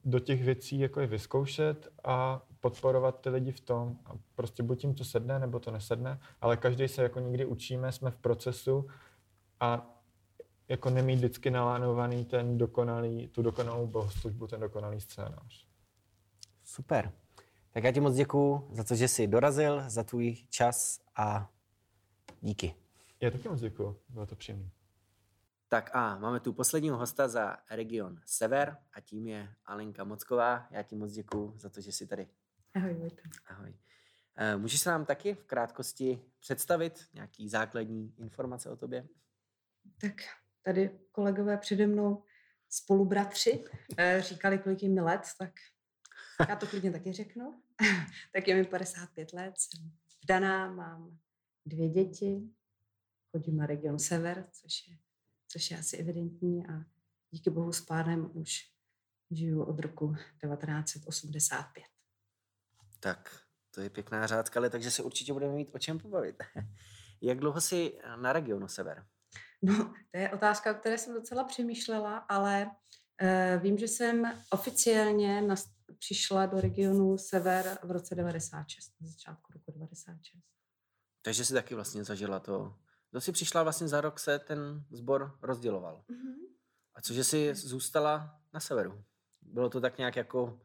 [0.05, 3.99] do těch věcí jako je vyzkoušet a podporovat ty lidi v tom.
[4.05, 7.93] A prostě buď jim to sedne, nebo to nesedne, ale každý se jako někdy učíme,
[7.93, 8.87] jsme v procesu
[9.61, 9.91] a
[10.69, 15.67] jako nemít vždycky nalánovaný ten dokonalý, tu dokonalou bohoslužbu, ten dokonalý scénář.
[16.65, 17.13] Super.
[17.71, 21.51] Tak já ti moc děkuju za to, že jsi dorazil, za tvůj čas a
[22.41, 22.75] díky.
[23.21, 24.71] Já taky moc děkuju, bylo to příjemné.
[25.75, 30.69] Tak a máme tu posledního hosta za region Sever a tím je Alenka Mocková.
[30.71, 32.29] Já ti moc děkuju za to, že jsi tady.
[32.75, 33.23] Ahoj, Vojta.
[33.47, 33.77] Ahoj.
[34.37, 39.09] Eh, můžeš se nám taky v krátkosti představit nějaký základní informace o tobě?
[40.01, 40.15] Tak
[40.63, 42.25] tady kolegové přede mnou
[42.69, 43.65] spolubratři
[43.97, 45.53] eh, říkali, kolik jim let, tak
[46.49, 47.63] já to klidně taky řeknu.
[48.33, 49.93] tak je mi 55 let, jsem
[50.25, 51.19] vdaná, mám
[51.67, 52.51] dvě děti,
[53.31, 55.04] chodím na region Sever, což je
[55.55, 56.85] což je asi evidentní a
[57.31, 58.71] díky bohu s pánem už
[59.31, 61.85] žiju od roku 1985.
[63.01, 63.41] Tak,
[63.71, 66.37] to je pěkná řádka, ale takže se určitě budeme mít o čem pobavit.
[67.23, 69.07] Jak dlouho jsi na regionu Sever?
[69.63, 72.71] No, to je otázka, o které jsem docela přemýšlela, ale
[73.23, 75.55] uh, vím, že jsem oficiálně na,
[75.99, 80.43] přišla do regionu Sever v roce 96, na začátku roku 96.
[81.23, 82.77] Takže jsi taky vlastně zažila to
[83.15, 86.05] to si přišla vlastně za rok se ten sbor rozděloval.
[86.11, 86.35] Mm-hmm.
[86.95, 89.05] A cože jsi zůstala na severu?
[89.43, 90.61] Bylo to tak nějak jako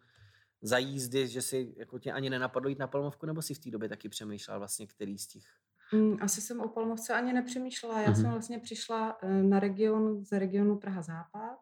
[0.61, 3.71] za jízdy, že si jako tě ani nenapadlo jít na Palmovku, nebo si v té
[3.71, 5.43] době taky přemýšlela vlastně, který z těch?
[5.93, 8.01] Mm, asi jsem o Palmovce ani nepřemýšlela.
[8.01, 8.21] Já mm-hmm.
[8.21, 11.57] jsem vlastně přišla eh, na region, z regionu Praha Západ,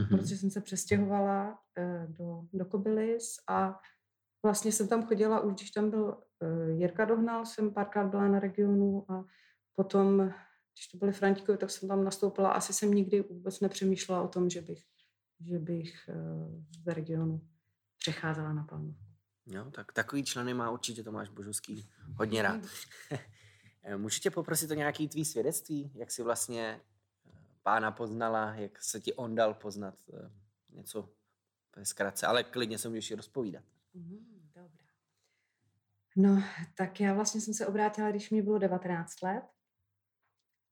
[0.00, 0.08] mm-hmm.
[0.08, 3.80] protože jsem se přestěhovala eh, do, do Kobylis a
[4.42, 6.04] vlastně jsem tam chodila už, když tam byl
[6.40, 9.24] uh, Jirka Dohnal, jsem párkrát byla na regionu a
[9.76, 10.18] potom,
[10.72, 12.50] když to byly Frantíkovi, tak jsem tam nastoupila.
[12.50, 14.84] Asi jsem nikdy vůbec nepřemýšlela o tom, že bych,
[15.40, 17.48] že bych uh, z regionu
[17.98, 19.04] přecházela na Palmovku.
[19.46, 22.60] Jo, tak takový členy má určitě Tomáš Božovský hodně rád.
[23.96, 26.80] Můžu tě poprosit o nějaký tvý svědectví, jak jsi vlastně
[27.62, 29.94] pána poznala, jak se ti on dal poznat
[30.70, 31.08] něco
[31.82, 33.64] zkratce, ale klidně se můžeš i rozpovídat.
[33.94, 34.86] Mm, dobrá.
[36.16, 36.42] No,
[36.76, 39.44] tak já vlastně jsem se obrátila, když mi bylo 19 let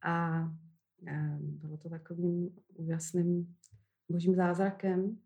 [0.05, 0.45] a
[1.39, 3.57] bylo to takovým úžasným
[4.09, 5.19] božím zázrakem,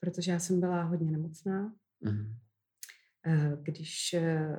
[0.00, 1.72] protože já jsem byla hodně nemocná.
[2.00, 2.36] Mm.
[3.62, 4.56] Když eh,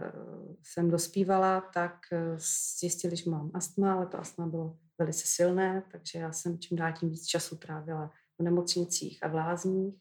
[0.63, 2.37] jsem dospívala, tak eh,
[2.79, 6.93] zjistili, že mám astma, ale to astma bylo velice silné, takže já jsem čím dál
[6.93, 9.95] tím víc času trávila v nemocnicích a v lázních.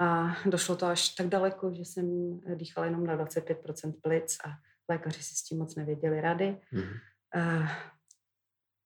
[0.00, 4.48] A došlo to až tak daleko, že jsem dýchala jenom na 25% plic a
[4.88, 6.60] lékaři si s tím moc nevěděli rady.
[6.72, 6.82] Mm.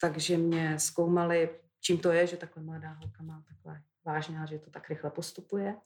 [0.05, 4.71] Takže mě zkoumali, čím to je, že takhle mladá holka má takhle vážně že to
[4.71, 5.77] tak rychle postupuje.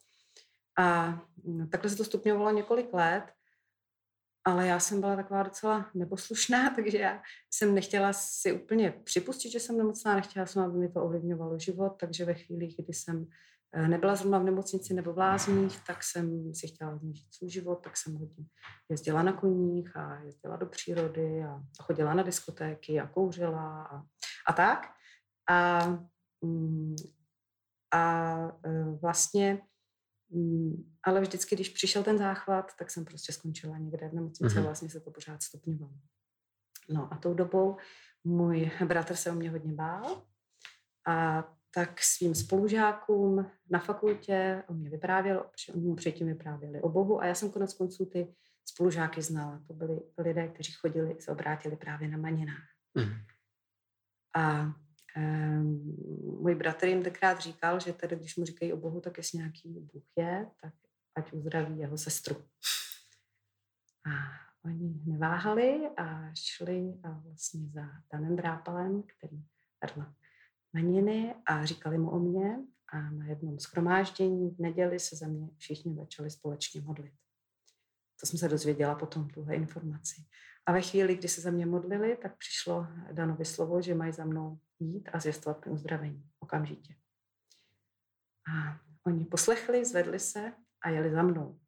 [0.79, 3.25] A mm, takhle se to stupňovalo několik let,
[4.45, 9.61] ale já jsem byla taková docela neposlušná, takže já jsem nechtěla si úplně připustit, že
[9.61, 13.27] jsem nemocná, nechtěla jsem, aby mi to ovlivňovalo život, takže ve chvíli, kdy jsem
[13.87, 17.97] nebyla zrovna v nemocnici nebo v lázních, tak jsem si chtěla žít svůj život, tak
[17.97, 18.45] jsem hodně
[18.89, 24.03] jezdila na koních a jezdila do přírody a chodila na diskotéky a kouřila a,
[24.49, 24.87] a tak.
[25.51, 25.87] A,
[26.43, 26.97] mm,
[27.95, 29.61] a eh, vlastně
[30.31, 34.61] Mm, ale vždycky, když přišel ten záchvat, tak jsem prostě skončila někde v nemocnici mm-hmm.
[34.61, 35.93] a vlastně se to pořád stupňovalo.
[36.89, 37.77] No a tou dobou
[38.25, 40.23] můj bratr se o mě hodně bál
[41.07, 41.45] a
[41.75, 47.27] tak svým spolužákům na fakultě o mě vyprávěl, oni mu předtím vyprávěli o Bohu a
[47.27, 49.63] já jsem konec konců ty spolužáky znala.
[49.67, 52.69] To byli lidé, kteří chodili, se obrátili právě na maninách.
[52.95, 53.13] Mm.
[54.37, 54.75] A
[55.17, 55.97] Um,
[56.43, 59.81] můj bratr jim tenkrát říkal, že tedy, když mu říkají o Bohu, tak jestli nějaký
[59.93, 60.75] Bůh je, tak
[61.15, 62.45] ať uzdraví jeho sestru.
[64.07, 64.11] A
[64.65, 69.45] oni neváhali a šli a vlastně za Danem Drápalem, který
[69.83, 70.07] vedl
[70.73, 72.59] maniny a říkali mu o mě
[72.93, 77.15] a na jednom schromáždění v neděli se za mě všichni začali společně modlit.
[78.21, 80.25] To jsem se dozvěděla potom, tuhle informaci.
[80.67, 84.25] A ve chvíli, kdy se za mě modlili, tak přišlo Danovi slovo, že mají za
[84.25, 86.95] mnou jít a zjistovat mi uzdravení okamžitě.
[88.49, 90.53] A oni poslechli, zvedli se
[90.83, 91.61] a jeli za mnou.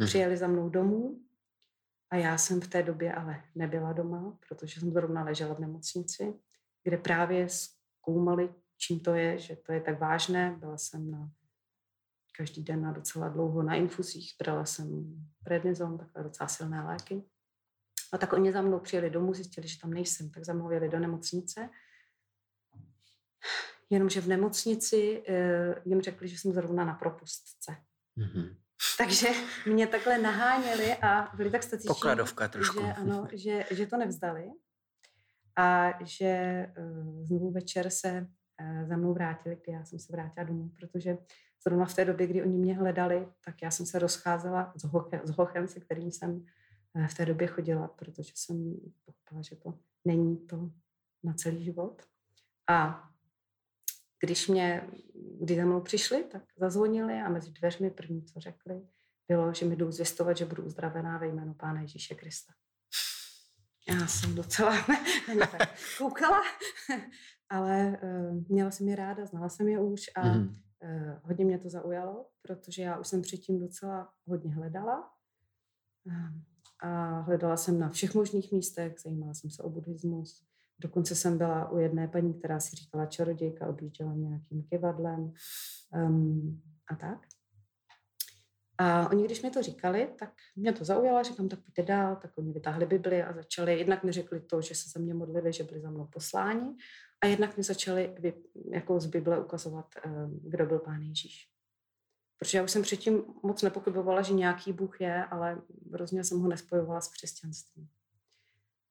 [0.00, 0.08] Hmm.
[0.08, 1.20] Přijeli za mnou domů
[2.10, 6.34] a já jsem v té době ale nebyla doma, protože jsem zrovna ležela v nemocnici,
[6.84, 7.48] kde právě
[8.02, 10.56] zkoumali, čím to je, že to je tak vážné.
[10.58, 11.30] Byla jsem na
[12.36, 17.22] každý den na docela dlouho na infuzích, brala jsem prednizon, takové docela silné léky.
[18.12, 20.88] A tak oni za mnou přijeli domů, zjistili, že tam nejsem, tak za mnou jeli
[20.88, 21.70] do nemocnice
[23.92, 27.76] jenomže v nemocnici uh, jim řekli, že jsem zrovna na propustce.
[28.18, 28.56] Mm-hmm.
[28.98, 29.28] Takže
[29.66, 32.80] mě takhle naháněli a byli tak statiční, Pokladovka trošku.
[32.80, 34.50] Že, ano, že, že to nevzdali
[35.56, 38.26] a že uh, znovu večer se
[38.60, 41.18] uh, za mnou vrátili, kdy já jsem se vrátila domů, protože
[41.64, 45.20] zrovna v té době, kdy oni mě hledali, tak já jsem se rozcházela s, hoche,
[45.24, 46.30] s hochem, se kterým jsem
[46.94, 48.74] uh, v té době chodila, protože jsem
[49.04, 50.70] pochopila, že to není to
[51.24, 52.02] na celý život.
[52.70, 53.08] A
[54.24, 54.90] když mě,
[55.40, 58.82] když za mnou přišli, tak zazvonili a mezi dveřmi první, co řekli,
[59.28, 62.52] bylo, že mi jdou zvěstovat, že budu uzdravená ve jménu Pána Ježíše Krista.
[63.88, 64.70] Já jsem docela
[65.28, 65.68] na ně tak
[65.98, 66.40] koukala,
[67.48, 70.42] ale uh, měla jsem je ráda, znala jsem je už a mm.
[70.42, 75.12] uh, hodně mě to zaujalo, protože já už jsem předtím docela hodně hledala.
[76.04, 76.14] Uh,
[76.80, 80.44] a hledala jsem na všech možných místech, zajímala jsem se o buddhismus,
[80.82, 85.32] Dokonce jsem byla u jedné paní, která si říkala čarodějka, objížděla nějakým kivadlem
[85.94, 87.26] um, a tak.
[88.78, 92.30] A oni, když mi to říkali, tak mě to zaujalo, říkám, tak pojďte dál, tak
[92.38, 95.64] oni vytáhli Bibli a začali, jednak mi řekli to, že se za mě modlili, že
[95.64, 96.76] byli za mnou posláni,
[97.22, 98.14] a jednak mi začali
[98.70, 101.48] jako z Bible ukazovat, um, kdo byl Pán Ježíš.
[102.38, 105.62] Protože já už jsem předtím moc nepochybovala, že nějaký Bůh je, ale
[105.92, 107.88] hrozně jsem ho nespojovala s křesťanstvím.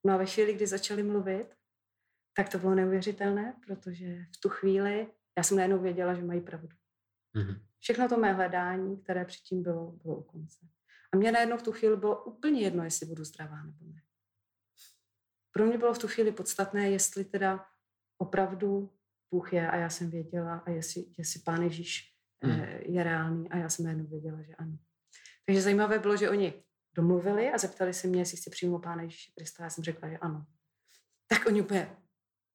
[0.06, 1.46] No a ve chvíli, kdy začali mluvit,
[2.36, 5.06] tak to bylo neuvěřitelné, protože v tu chvíli
[5.38, 6.76] já jsem najednou věděla, že mají pravdu.
[7.36, 7.60] Mm-hmm.
[7.78, 10.66] Všechno to mé hledání, které předtím bylo, bylo u konce.
[11.12, 14.02] A mě najednou v tu chvíli bylo úplně jedno, jestli budu zdravá nebo ne.
[15.52, 17.66] Pro mě bylo v tu chvíli podstatné, jestli teda
[18.18, 18.92] opravdu
[19.30, 22.50] Bůh je a já jsem věděla a jestli, jestli Pán Ježíš mm.
[22.82, 24.78] je reálný a já jsem najednou věděla, že ano.
[25.46, 26.64] Takže zajímavé bylo, že oni
[26.94, 29.64] domluvili a zeptali se mě, jestli chci přijmout Pána Ježíše Krista.
[29.64, 30.46] Já jsem řekla, že ano.
[31.26, 31.96] Tak oni úplně,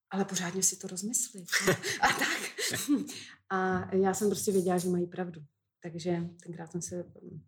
[0.09, 1.45] ale pořádně si to rozmysli.
[2.01, 2.46] A tak.
[3.49, 5.41] A já jsem prostě věděla, že mají pravdu.
[5.83, 7.41] Takže tenkrát jsem se mm,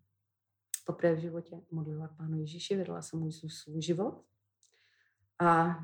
[0.86, 4.24] poprvé v životě modlila k Pánu Ježíši, vydala jsem mu svůj život.
[5.38, 5.78] A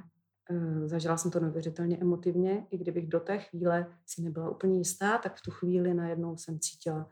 [0.51, 5.18] uh, zažila jsem to neuvěřitelně emotivně, i kdybych do té chvíle si nebyla úplně jistá,
[5.18, 7.09] tak v tu chvíli najednou jsem cítila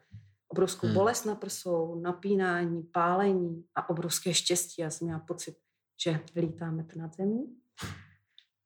[0.49, 0.95] obrovskou hmm.
[0.95, 4.83] bolest na prsou, napínání, pálení a obrovské štěstí.
[4.83, 5.57] Já jsem měla pocit,
[6.05, 7.57] že lítáme nad zemí.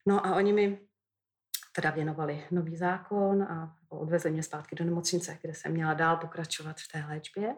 [0.07, 0.88] No a oni mi
[1.79, 6.77] teda věnovali nový zákon a odvezli mě zpátky do nemocnice, kde jsem měla dál pokračovat
[6.81, 7.57] v té léčbě.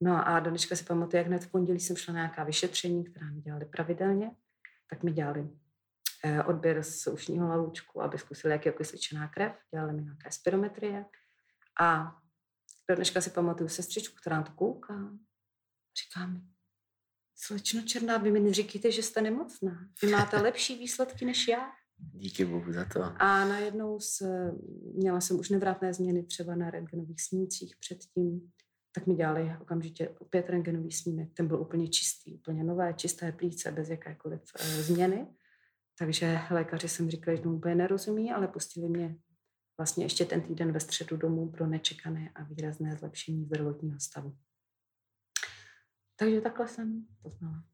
[0.00, 3.04] No a do dneška si pamatuju, jak hned v pondělí jsem šla na nějaká vyšetření,
[3.04, 4.30] která mi dělali pravidelně,
[4.90, 5.48] tak mi dělali
[6.24, 11.04] eh, odběr z ušního lalůčku, aby zkusili, jak je okysličená krev, dělali mi nějaké spirometrie
[11.80, 12.16] a
[12.88, 14.94] do dneška si pamatuju sestřičku, která na to kouká.
[16.04, 16.40] Říká mi,
[17.34, 19.88] slečno Černá, vy mi neříkejte, že jste nemocná.
[20.02, 21.72] Vy máte lepší výsledky než já.
[21.98, 23.02] Díky bohu za to.
[23.02, 24.22] A najednou s,
[24.94, 28.52] měla jsem už nevratné změny třeba na rentgenových snímcích předtím,
[28.92, 31.34] tak mi dělali okamžitě opět rentgenový snímek.
[31.34, 35.26] Ten byl úplně čistý, úplně nové, čisté plíce, bez jakékoliv e, změny.
[35.98, 39.16] Takže lékaři jsem říkali, že tomu úplně nerozumí, ale pustili mě
[39.78, 44.36] vlastně ještě ten týden ve středu domů pro nečekané a výrazné zlepšení zdravotního stavu.
[46.16, 47.64] Takže takhle jsem to znala.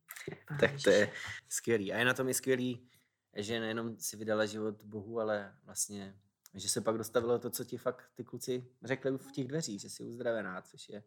[0.61, 1.12] tak to je
[1.49, 1.93] skvělý.
[1.93, 2.89] A je na tom i skvělý,
[3.37, 6.16] že nejenom si vydala život Bohu, ale vlastně,
[6.55, 9.91] že se pak dostavilo to, co ti fakt ty kluci řekli v těch dveřích, že
[9.91, 11.03] jsi uzdravená, což je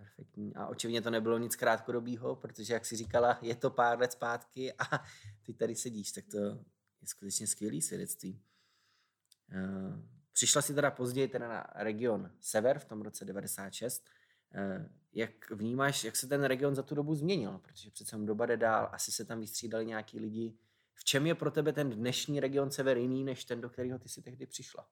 [0.00, 0.56] perfektní.
[0.56, 4.72] A očividně to nebylo nic krátkodobího, protože, jak si říkala, je to pár let zpátky
[4.72, 5.04] a
[5.42, 6.38] ty tady sedíš, tak to
[7.00, 8.42] je skutečně skvělý svědectví.
[9.52, 10.02] Eh,
[10.32, 14.04] přišla si teda později teda na region Sever v tom roce 96.
[14.54, 17.58] Eh, jak vnímáš, jak se ten region za tu dobu změnil?
[17.58, 20.58] Protože přece doba jde dál, asi se tam vystřídali nějaký lidi,
[21.00, 24.08] v čem je pro tebe ten dnešní region Sever jiný, než ten, do kterého ty
[24.08, 24.88] si tehdy přišla?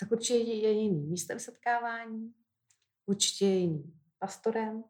[0.00, 2.34] Tak určitě je jiný místem setkávání,
[3.06, 4.84] určitě je jiný pastorem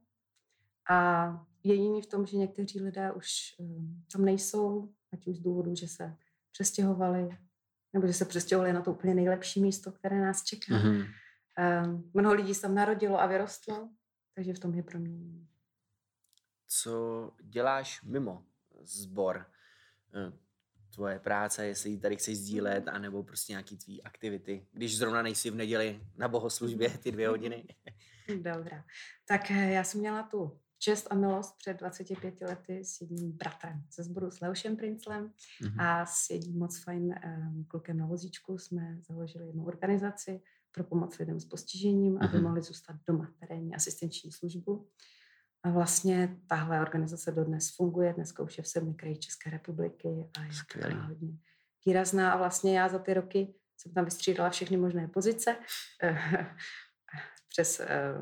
[0.90, 1.28] a
[1.62, 5.74] je jiný v tom, že někteří lidé už um, tam nejsou, ať už z důvodu,
[5.74, 6.16] že se
[6.52, 7.38] přestěhovali,
[7.92, 10.74] nebo že se přestěhovali na to úplně nejlepší místo, které nás čeká.
[10.74, 11.06] Mm-hmm.
[12.14, 13.90] Mnoho lidí se tam narodilo a vyrostlo,
[14.34, 15.46] takže v tom je pro mě.
[16.68, 18.46] Co děláš mimo
[18.82, 19.46] zbor?
[20.16, 20.32] Eh,
[20.94, 22.94] tvoje práce, jestli ji tady chceš sdílet, mhm.
[22.94, 27.64] anebo prostě nějaký tvý aktivity, když zrovna nejsi v neděli na bohoslužbě ty dvě hodiny.
[28.28, 28.84] Dobrá.
[29.28, 33.82] Tak eh, já jsem měla tu čest a milost před 25 lety s jedním bratrem
[33.92, 35.82] ze sboru s Leošem Princlem mm-hmm.
[35.82, 40.40] a s jedním moc fajn um, klukem na vozíčku jsme založili jednu organizaci
[40.72, 42.42] pro pomoc lidem s postižením, aby mm-hmm.
[42.42, 44.88] mohli zůstat doma, terénní asistenční službu.
[45.66, 50.08] A vlastně tahle organizace dodnes funguje, dneska už je v sedmi kraji České republiky
[50.38, 50.94] a je Skvělý.
[50.94, 51.38] hodně
[51.86, 52.32] výrazná.
[52.32, 55.56] A vlastně já za ty roky jsem tam vystřídala všechny možné pozice,
[57.48, 58.14] přes eh,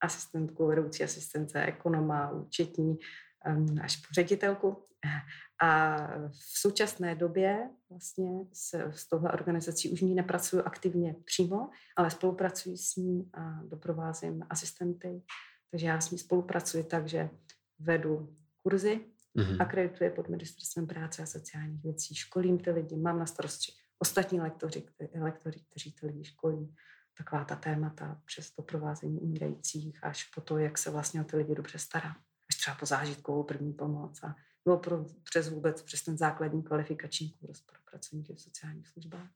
[0.00, 2.98] asistentku, vedoucí asistence, ekonoma, účetní,
[3.46, 4.86] eh, až po ředitelku.
[5.62, 5.96] A
[6.28, 12.76] v současné době vlastně s, s touhle organizací už ní nepracuju aktivně přímo, ale spolupracuji
[12.76, 15.22] s ní a doprovázím asistenty
[15.72, 17.30] takže já s ní spolupracuji tak, že
[17.78, 19.00] vedu kurzy,
[19.36, 19.62] mm-hmm.
[19.62, 24.82] akredituji pod ministerstvem práce a sociálních věcí, školím ty lidi, mám na starosti ostatní lektoři,
[24.82, 26.74] kteří, lektoři, kteří ty lidi školí.
[27.18, 31.36] Taková ta témata přes to provázení umírajících až po to, jak se vlastně o ty
[31.36, 32.16] lidi dobře stará.
[32.50, 37.30] Až třeba po zážitkovou první pomoc a nebo pro, přes vůbec přes ten základní kvalifikační
[37.30, 39.28] kurz pro pracovníky v sociálních službách.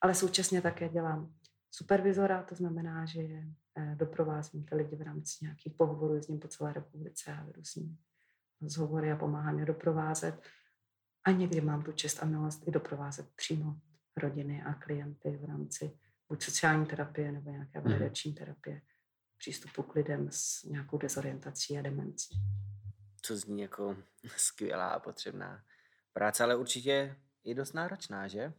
[0.00, 1.34] Ale současně také dělám
[1.70, 6.48] supervizora, to znamená, že je Eh, doprovázím ty lidi v rámci nějakých pohovorů, jezdím po
[6.48, 7.96] celé republice a vedu s nimi
[8.60, 10.42] rozhovory a pomáhám je doprovázet.
[11.24, 13.80] A někdy mám tu čest a milost i doprovázet přímo
[14.16, 15.98] rodiny a klienty v rámci
[16.28, 17.90] buď sociální terapie nebo nějaké mhm.
[17.90, 18.82] validační terapie,
[19.36, 22.34] přístupu k lidem s nějakou dezorientací a demencí.
[23.22, 23.96] Co zní jako
[24.36, 25.64] skvělá a potřebná
[26.12, 28.52] práce, ale určitě i dost náročná, že?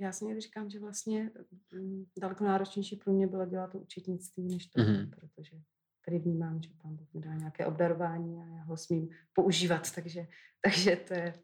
[0.00, 1.30] Já si někdy říkám, že vlastně
[1.72, 5.10] mm, daleko náročnější pro mě bylo dělat to účetnictví, než to, mm-hmm.
[5.10, 5.56] protože
[6.04, 10.26] tady vnímám, že pán Bůh mi dá nějaké obdarování a já ho smím používat, takže,
[10.62, 11.34] takže to je...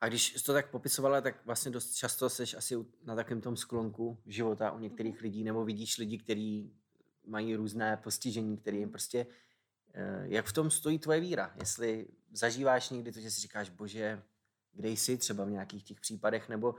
[0.00, 3.56] A když jsi to tak popisovala, tak vlastně dost často seš asi na takovém tom
[3.56, 5.22] sklonku života u některých mm-hmm.
[5.22, 6.72] lidí, nebo vidíš lidi, kteří
[7.26, 9.26] mají různé postižení, který jim prostě...
[9.94, 11.54] Eh, jak v tom stojí tvoje víra?
[11.60, 14.22] Jestli zažíváš někdy to, že si říkáš, bože,
[14.72, 16.74] kde jsi třeba v nějakých těch případech, nebo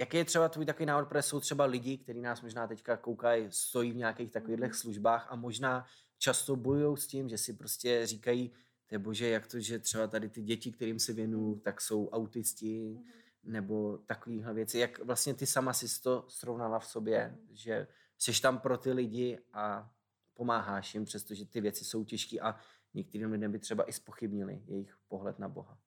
[0.00, 3.46] jaký je třeba tvůj takový návod, protože jsou třeba lidi, kteří nás možná teďka koukají,
[3.50, 4.72] stojí v nějakých takových Mhm.
[4.72, 5.86] službách a možná
[6.18, 8.52] často bojují s tím, že si prostě říkají,
[8.86, 12.08] to je bože, jak to, že třeba tady ty děti, kterým se věnuju, tak jsou
[12.08, 13.00] autisti,
[13.44, 14.78] nebo takovéhle věci.
[14.78, 17.86] Jak vlastně ty sama si to srovnala v sobě, že
[18.18, 19.90] jsi tam pro ty lidi a
[20.34, 22.56] pomáháš jim, přestože ty věci jsou těžké a
[22.94, 25.78] některým lidem by třeba i spochybnili jejich pohled na Boha.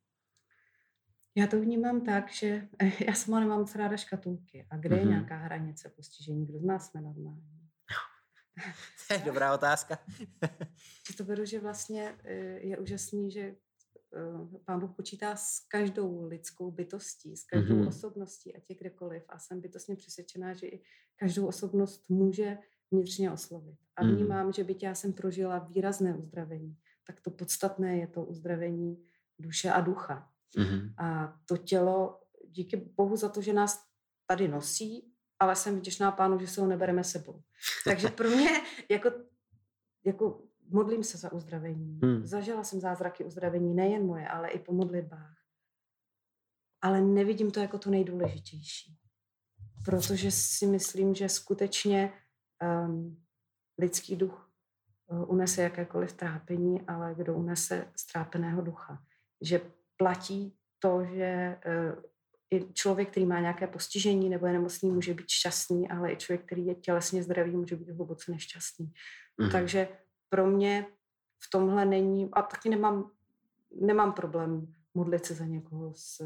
[1.35, 2.67] Já to vnímám tak, že
[3.07, 4.67] já sama nemám moc ráda škatulky.
[4.69, 5.09] A kde je Mhm.
[5.09, 6.45] nějaká hranice postižení?
[6.45, 7.69] Kdo z nás jsme normální?
[9.07, 9.97] To je dobrá otázka.
[11.17, 16.71] To beru, že vlastně eh, je úžasný, že eh, Pán Bůh počítá s každou lidskou
[16.71, 17.87] bytostí, s každou Mhm.
[17.87, 19.23] osobností, ať je kdekoliv.
[19.29, 20.83] A jsem bytostně přesvědčená, že i
[21.15, 22.57] každou osobnost může
[22.91, 23.79] vnitřně oslovit.
[23.95, 24.15] A Mhm.
[24.15, 26.77] vnímám, že byť já jsem prožila výrazné uzdravení,
[27.07, 29.05] tak to podstatné je to uzdravení
[29.39, 30.32] duše a ducha.
[30.57, 30.93] Mhm.
[30.97, 33.83] A to tělo, díky Bohu za to, že nás
[34.27, 37.43] tady nosí, ale jsem vděčná pánu, že se ho nebereme sebou.
[37.85, 38.49] Takže pro mě
[38.89, 39.11] jako,
[40.05, 41.99] jako modlím se za uzdravení.
[42.03, 42.27] Hmm.
[42.27, 45.37] Zažila jsem zázraky uzdravení, nejen moje, ale i po modlitbách.
[46.81, 48.97] Ale nevidím to jako to nejdůležitější.
[49.85, 52.13] Protože si myslím, že skutečně
[52.85, 53.23] um,
[53.77, 54.51] lidský duch
[55.07, 59.03] uh, unese jakékoliv trápení, ale kdo unese strápeného ducha.
[59.41, 59.61] Že
[60.03, 62.03] platí to, že uh,
[62.51, 66.45] i člověk, který má nějaké postižení nebo je nemocný, může být šťastný, ale i člověk,
[66.45, 68.93] který je tělesně zdravý, může být hluboce nešťastný.
[69.37, 69.51] Mhm.
[69.51, 69.87] Takže
[70.29, 70.85] pro mě
[71.43, 73.11] v tomhle není, a taky nemám,
[73.81, 76.21] nemám problém modlit se za někoho s,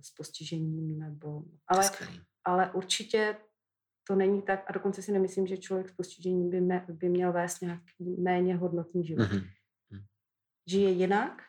[0.00, 1.90] s postižením, nebo, ale,
[2.44, 3.36] ale určitě
[4.08, 7.32] to není tak, a dokonce si nemyslím, že člověk s postižením by, me, by měl
[7.32, 9.32] vést nějaký méně hodnotný život.
[9.32, 9.42] Mhm.
[10.66, 11.42] Žije jinak,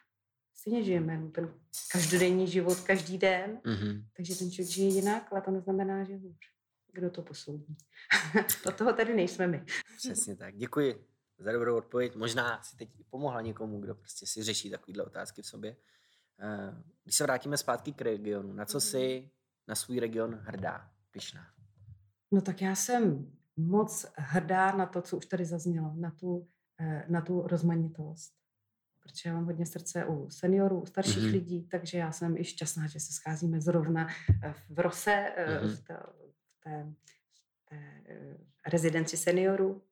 [0.54, 1.54] stejně žijeme jenom ten
[1.92, 4.06] každodenní život, každý den, Mhm.
[4.18, 6.38] takže ten člověk žije jinak, ale to neznamená, že hůř.
[6.94, 7.78] Kdo to posoudí?
[8.68, 9.66] Od toho tady nejsme my.
[9.98, 10.56] Přesně tak.
[10.58, 12.16] Děkuji za dobrou odpověď.
[12.16, 15.76] Možná si teď pomohla někomu, kdo prostě si řeší takovéhle otázky v sobě.
[16.40, 19.32] Eh, Když se vrátíme zpátky k regionu, na co jsi
[19.68, 21.42] na svůj region hrdá, pyšná?
[22.32, 26.50] No tak já jsem moc hrdá na to, co už tady zaznělo, na tu,
[26.80, 28.34] eh, na tu rozmanitost.
[29.04, 31.26] Protože já mám hodně srdce u seniorů, u starších Mhm.
[31.28, 31.32] mm-hmm.
[31.34, 34.08] lidí, takže já jsem i šťastná, že se scházíme zrovna
[34.44, 35.68] eh, v Rose, Mhm.
[35.68, 35.76] mm-hmm.
[35.76, 35.98] v té,
[36.52, 36.94] v té,
[37.60, 38.38] v té eh,
[38.68, 39.84] rezidenci seniorů.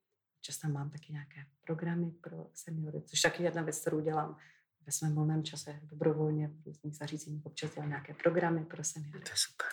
[0.41, 4.37] Často mám taky nějaké programy pro seniory, což taky jedna věc, kterou dělám
[4.85, 7.45] ve svém volném čase dobrovolně v různých zařízeních.
[7.45, 9.19] Občas dělám nějaké programy pro seniory.
[9.19, 9.67] To je super.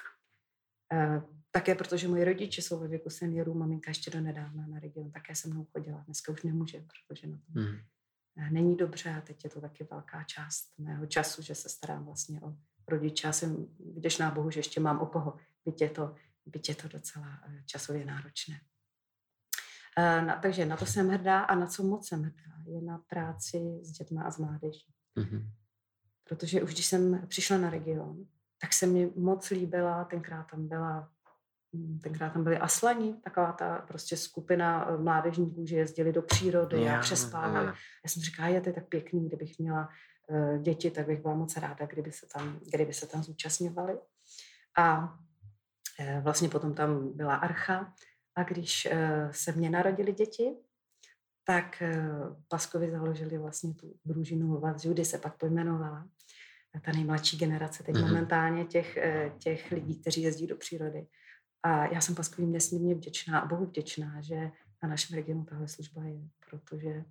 [1.50, 5.34] Také protože moji rodiče jsou ve věku seniorů, maminka ještě do nedávna na region také
[5.34, 6.02] se mnou chodila.
[6.06, 7.76] Dneska už nemůže, protože na tom Mhm.
[8.50, 12.40] Není dobře a teď je to taky velká část mého času, že se starám vlastně
[12.40, 12.54] o
[12.88, 13.26] rodiče.
[13.26, 13.66] Já jsem
[13.96, 16.14] vděčná Bohu, že ještě mám o koho, byť je to,
[16.46, 18.60] byť je to docela eh, časově náročné.
[19.98, 22.98] Eh, Na, takže na to jsem hrdá a na co moc jsem hrdá, je na
[22.98, 25.50] práci s dětmi a s mládeží Mhm.
[26.24, 28.26] protože už když jsem přišla na region,
[28.60, 31.12] tak se mi moc líbila, tenkrát tam byla
[32.02, 36.92] Tenkrát tam byli aslani, taková ta prostě skupina eh, mládežníků, že jezdili do přírody a
[36.92, 37.66] Já, přespávali.
[37.66, 37.74] ano.
[38.04, 39.88] Já jsem říkala, je to je tak pěkný, kdybych měla
[40.28, 43.98] uh, děti, tak bych byla moc ráda, kdyby se tam, kdyby se tam zúčastňovali.
[44.78, 47.94] A uh, vlastně potom tam byla archa
[48.34, 48.88] a když
[49.30, 50.56] se mně narodili děti,
[51.44, 51.82] tak
[52.48, 56.08] Paskovi založili vlastně tu družinu Lovat Judy se pak pojmenovala.
[56.84, 58.04] Ta nejmladší generace teď Mhm.
[58.04, 58.08] mm-hmm.
[58.08, 61.06] momentálně těch, eh, těch lidí, kteří jezdí do přírody.
[61.62, 64.50] A já jsem Paskovým nesmírně vděčná a Bohu vděčná, že
[64.82, 67.04] na našem regionu tahle služba je, protože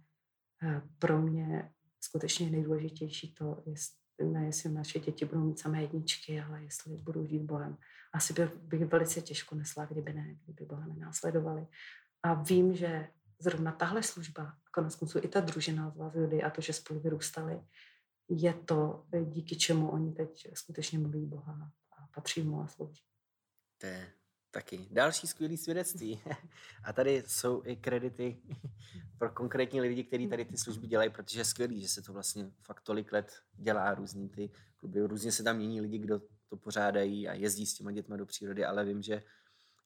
[0.63, 1.71] eh, pro mě
[2.01, 7.25] skutečně nejdůležitější to, jestli, ne jestli naše děti budou mít samé jedničky, ale jestli budou
[7.25, 7.77] žít Bohem.
[8.13, 11.67] Asi by, bych velice těžko nesla, kdyby ne, kdyby Boha nenásledovali.
[12.23, 13.07] A vím, že
[13.39, 17.61] zrovna tahle služba, konec konců i ta družina z Vazudy a to, že spolu vyrůstali,
[18.29, 23.03] je to, díky čemu oni teď skutečně mluví Boha a patří mu a slouží.
[23.77, 24.07] To je
[24.57, 26.21] taky další skvělý svědectví.
[26.83, 28.37] A tady jsou i kredity
[29.17, 32.51] pro konkrétní lidi, kteří tady ty služby dělají, protože je skvělý, že se to vlastně
[32.61, 35.01] fakt tolik let dělá různý ty kluby.
[35.01, 38.65] Různě se tam mění lidi, kdo to pořádají a jezdí s těma dětma do přírody,
[38.65, 39.23] ale vím, že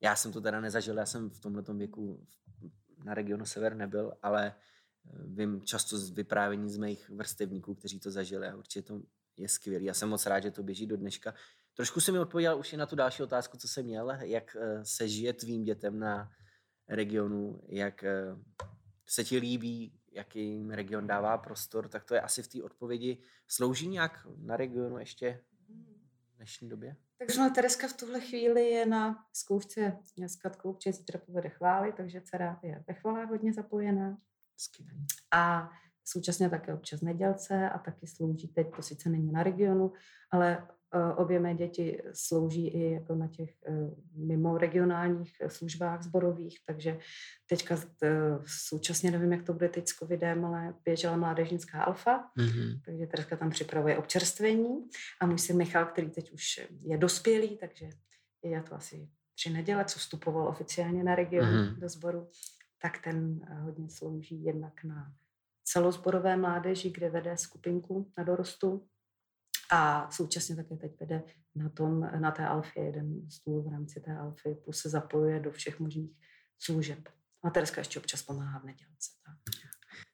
[0.01, 2.28] já jsem to teda nezažil, já jsem v tomhle věku
[3.03, 8.11] na regionu Sever nebyl, ale eh, vím často z vyprávění z mých vrstevníků, kteří to
[8.11, 9.01] zažili a určitě to
[9.38, 9.86] je skvělý.
[9.86, 11.34] Já jsem moc rád, že to běží do dneška.
[11.76, 14.86] Trošku si mi odpověděl už i na tu další otázku, co jsem měl, jak eh,
[14.86, 16.30] se žije tvým dětem na
[16.88, 18.36] regionu, jak eh,
[19.07, 23.24] se ti líbí, jaký jim region dává prostor, tak to je asi v té odpovědi.
[23.47, 25.43] Slouží nějak na regionu ještě?
[26.41, 26.95] dnešní době?
[27.17, 31.93] Tak zrovna Tereska v tuhle chvíli je na zkoušce s Katkou, určitě zítra povede chvály,
[31.93, 34.17] takže dcera je ve chvalách hodně zapojená.
[34.57, 35.05] Skvělý.
[35.34, 35.69] A
[36.03, 39.93] současně také občas nedělce a taky slouží, teď to sice není na regionu,
[40.32, 40.67] ale
[41.15, 46.97] obě mé děti slouží i jako na těch uh, mimo regionálních službách zborových, takže
[47.49, 47.81] teďka uh,
[48.45, 52.81] současně nevím, jak to bude teď s covidem, ale běžela mládežnická alfa, Mm-hmm.
[52.85, 54.89] takže Tereska tam připravuje občerstvení
[55.21, 57.89] a můj syn Michal, který teď už je dospělý, takže
[58.43, 61.79] je to asi tři neděle, co vstupoval oficiálně na region Mhm.
[61.79, 62.27] do sboru,
[62.81, 65.13] tak ten eh, hodně slouží jednak na
[65.63, 68.87] celozborové mládeži, kde vede skupinku na dorostu
[69.72, 71.24] a současně také teď vede
[71.55, 75.51] na, tom, na té alfě jeden stůl v rámci té alfy, plus se zapojuje do
[75.51, 76.11] všech možných
[76.59, 77.09] služeb.
[77.43, 79.11] A Tereska ještě občas pomáhá v nedělce.
[79.26, 79.38] Tak.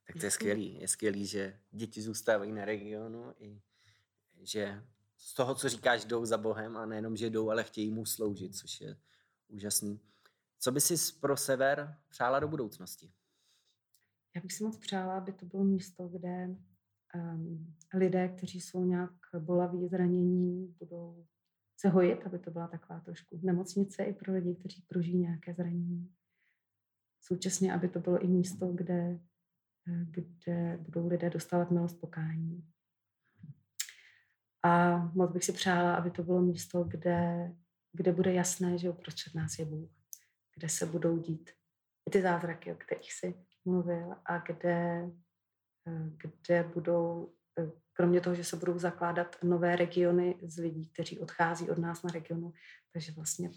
[0.08, 0.80] Tak to je skvělý.
[0.80, 3.62] Je skvělý, že děti zůstávají na regionu i
[4.42, 4.84] že
[5.18, 8.56] z toho, co říkáš, jdou za Bohem a nejenom, že jdou, ale chtějí mu sloužit,
[8.56, 8.98] což je
[9.48, 10.00] úžasný.
[10.60, 13.12] Co by si pro sever přála do budoucnosti?
[14.36, 16.48] Já bych si moc přála, aby to bylo místo, kde
[17.94, 21.26] lidé, kteří jsou nějak bolaví, zranění, budou
[21.78, 26.14] se hojit, aby to byla taková trošku nemocnice i pro lidi, kteří prožijí nějaké zranění.
[27.22, 29.20] Současně, aby to bylo i místo, kde,
[29.88, 32.72] eh, kde budou lidé dostávat milost pokání.
[34.64, 37.52] A moc bych si přála, aby to bylo místo, kde,
[37.94, 39.90] kde bude jasné, že uprostřed nás je Bůh,
[40.56, 41.50] kde se budou dít
[42.12, 45.10] ty zázraky, o kterých si mluvil, a kde,
[46.18, 51.70] kde budou, eh, kromě toho, že se budou zakládat nové regiony z lidí, kteří odchází
[51.70, 52.54] od nás na regionu,
[52.94, 53.52] takže vlastně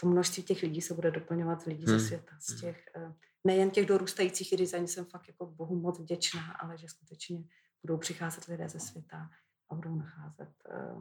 [0.00, 1.98] to množství těch lidí se bude doplňovat z lidí Hmm.
[1.98, 5.80] ze světa, z těch, eh, nejen těch dorůstajících, kdy za ně jsem fakt jako Bohu
[5.80, 7.44] moc vděčná, ale že skutečně
[7.82, 9.30] budou přicházet lidé ze světa
[9.70, 10.94] a budou nacházet eh,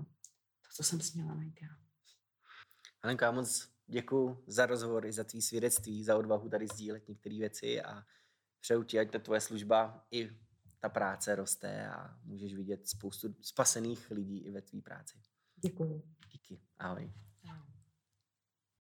[0.61, 1.69] to, co jsem směla najít já.
[3.03, 7.37] Helenka, já moc děkuji za rozhovor i za tvý svědectví, za odvahu tady sdílet některé
[7.37, 8.03] věci a
[8.59, 10.29] přeju ti, ať ta tvoje služba i
[10.81, 15.17] ta práce roste a můžeš vidět spoustu spasených lidí i ve tvý práci.
[15.55, 16.03] Děkuju.
[16.31, 16.61] Díky.
[16.79, 17.11] Ahoj.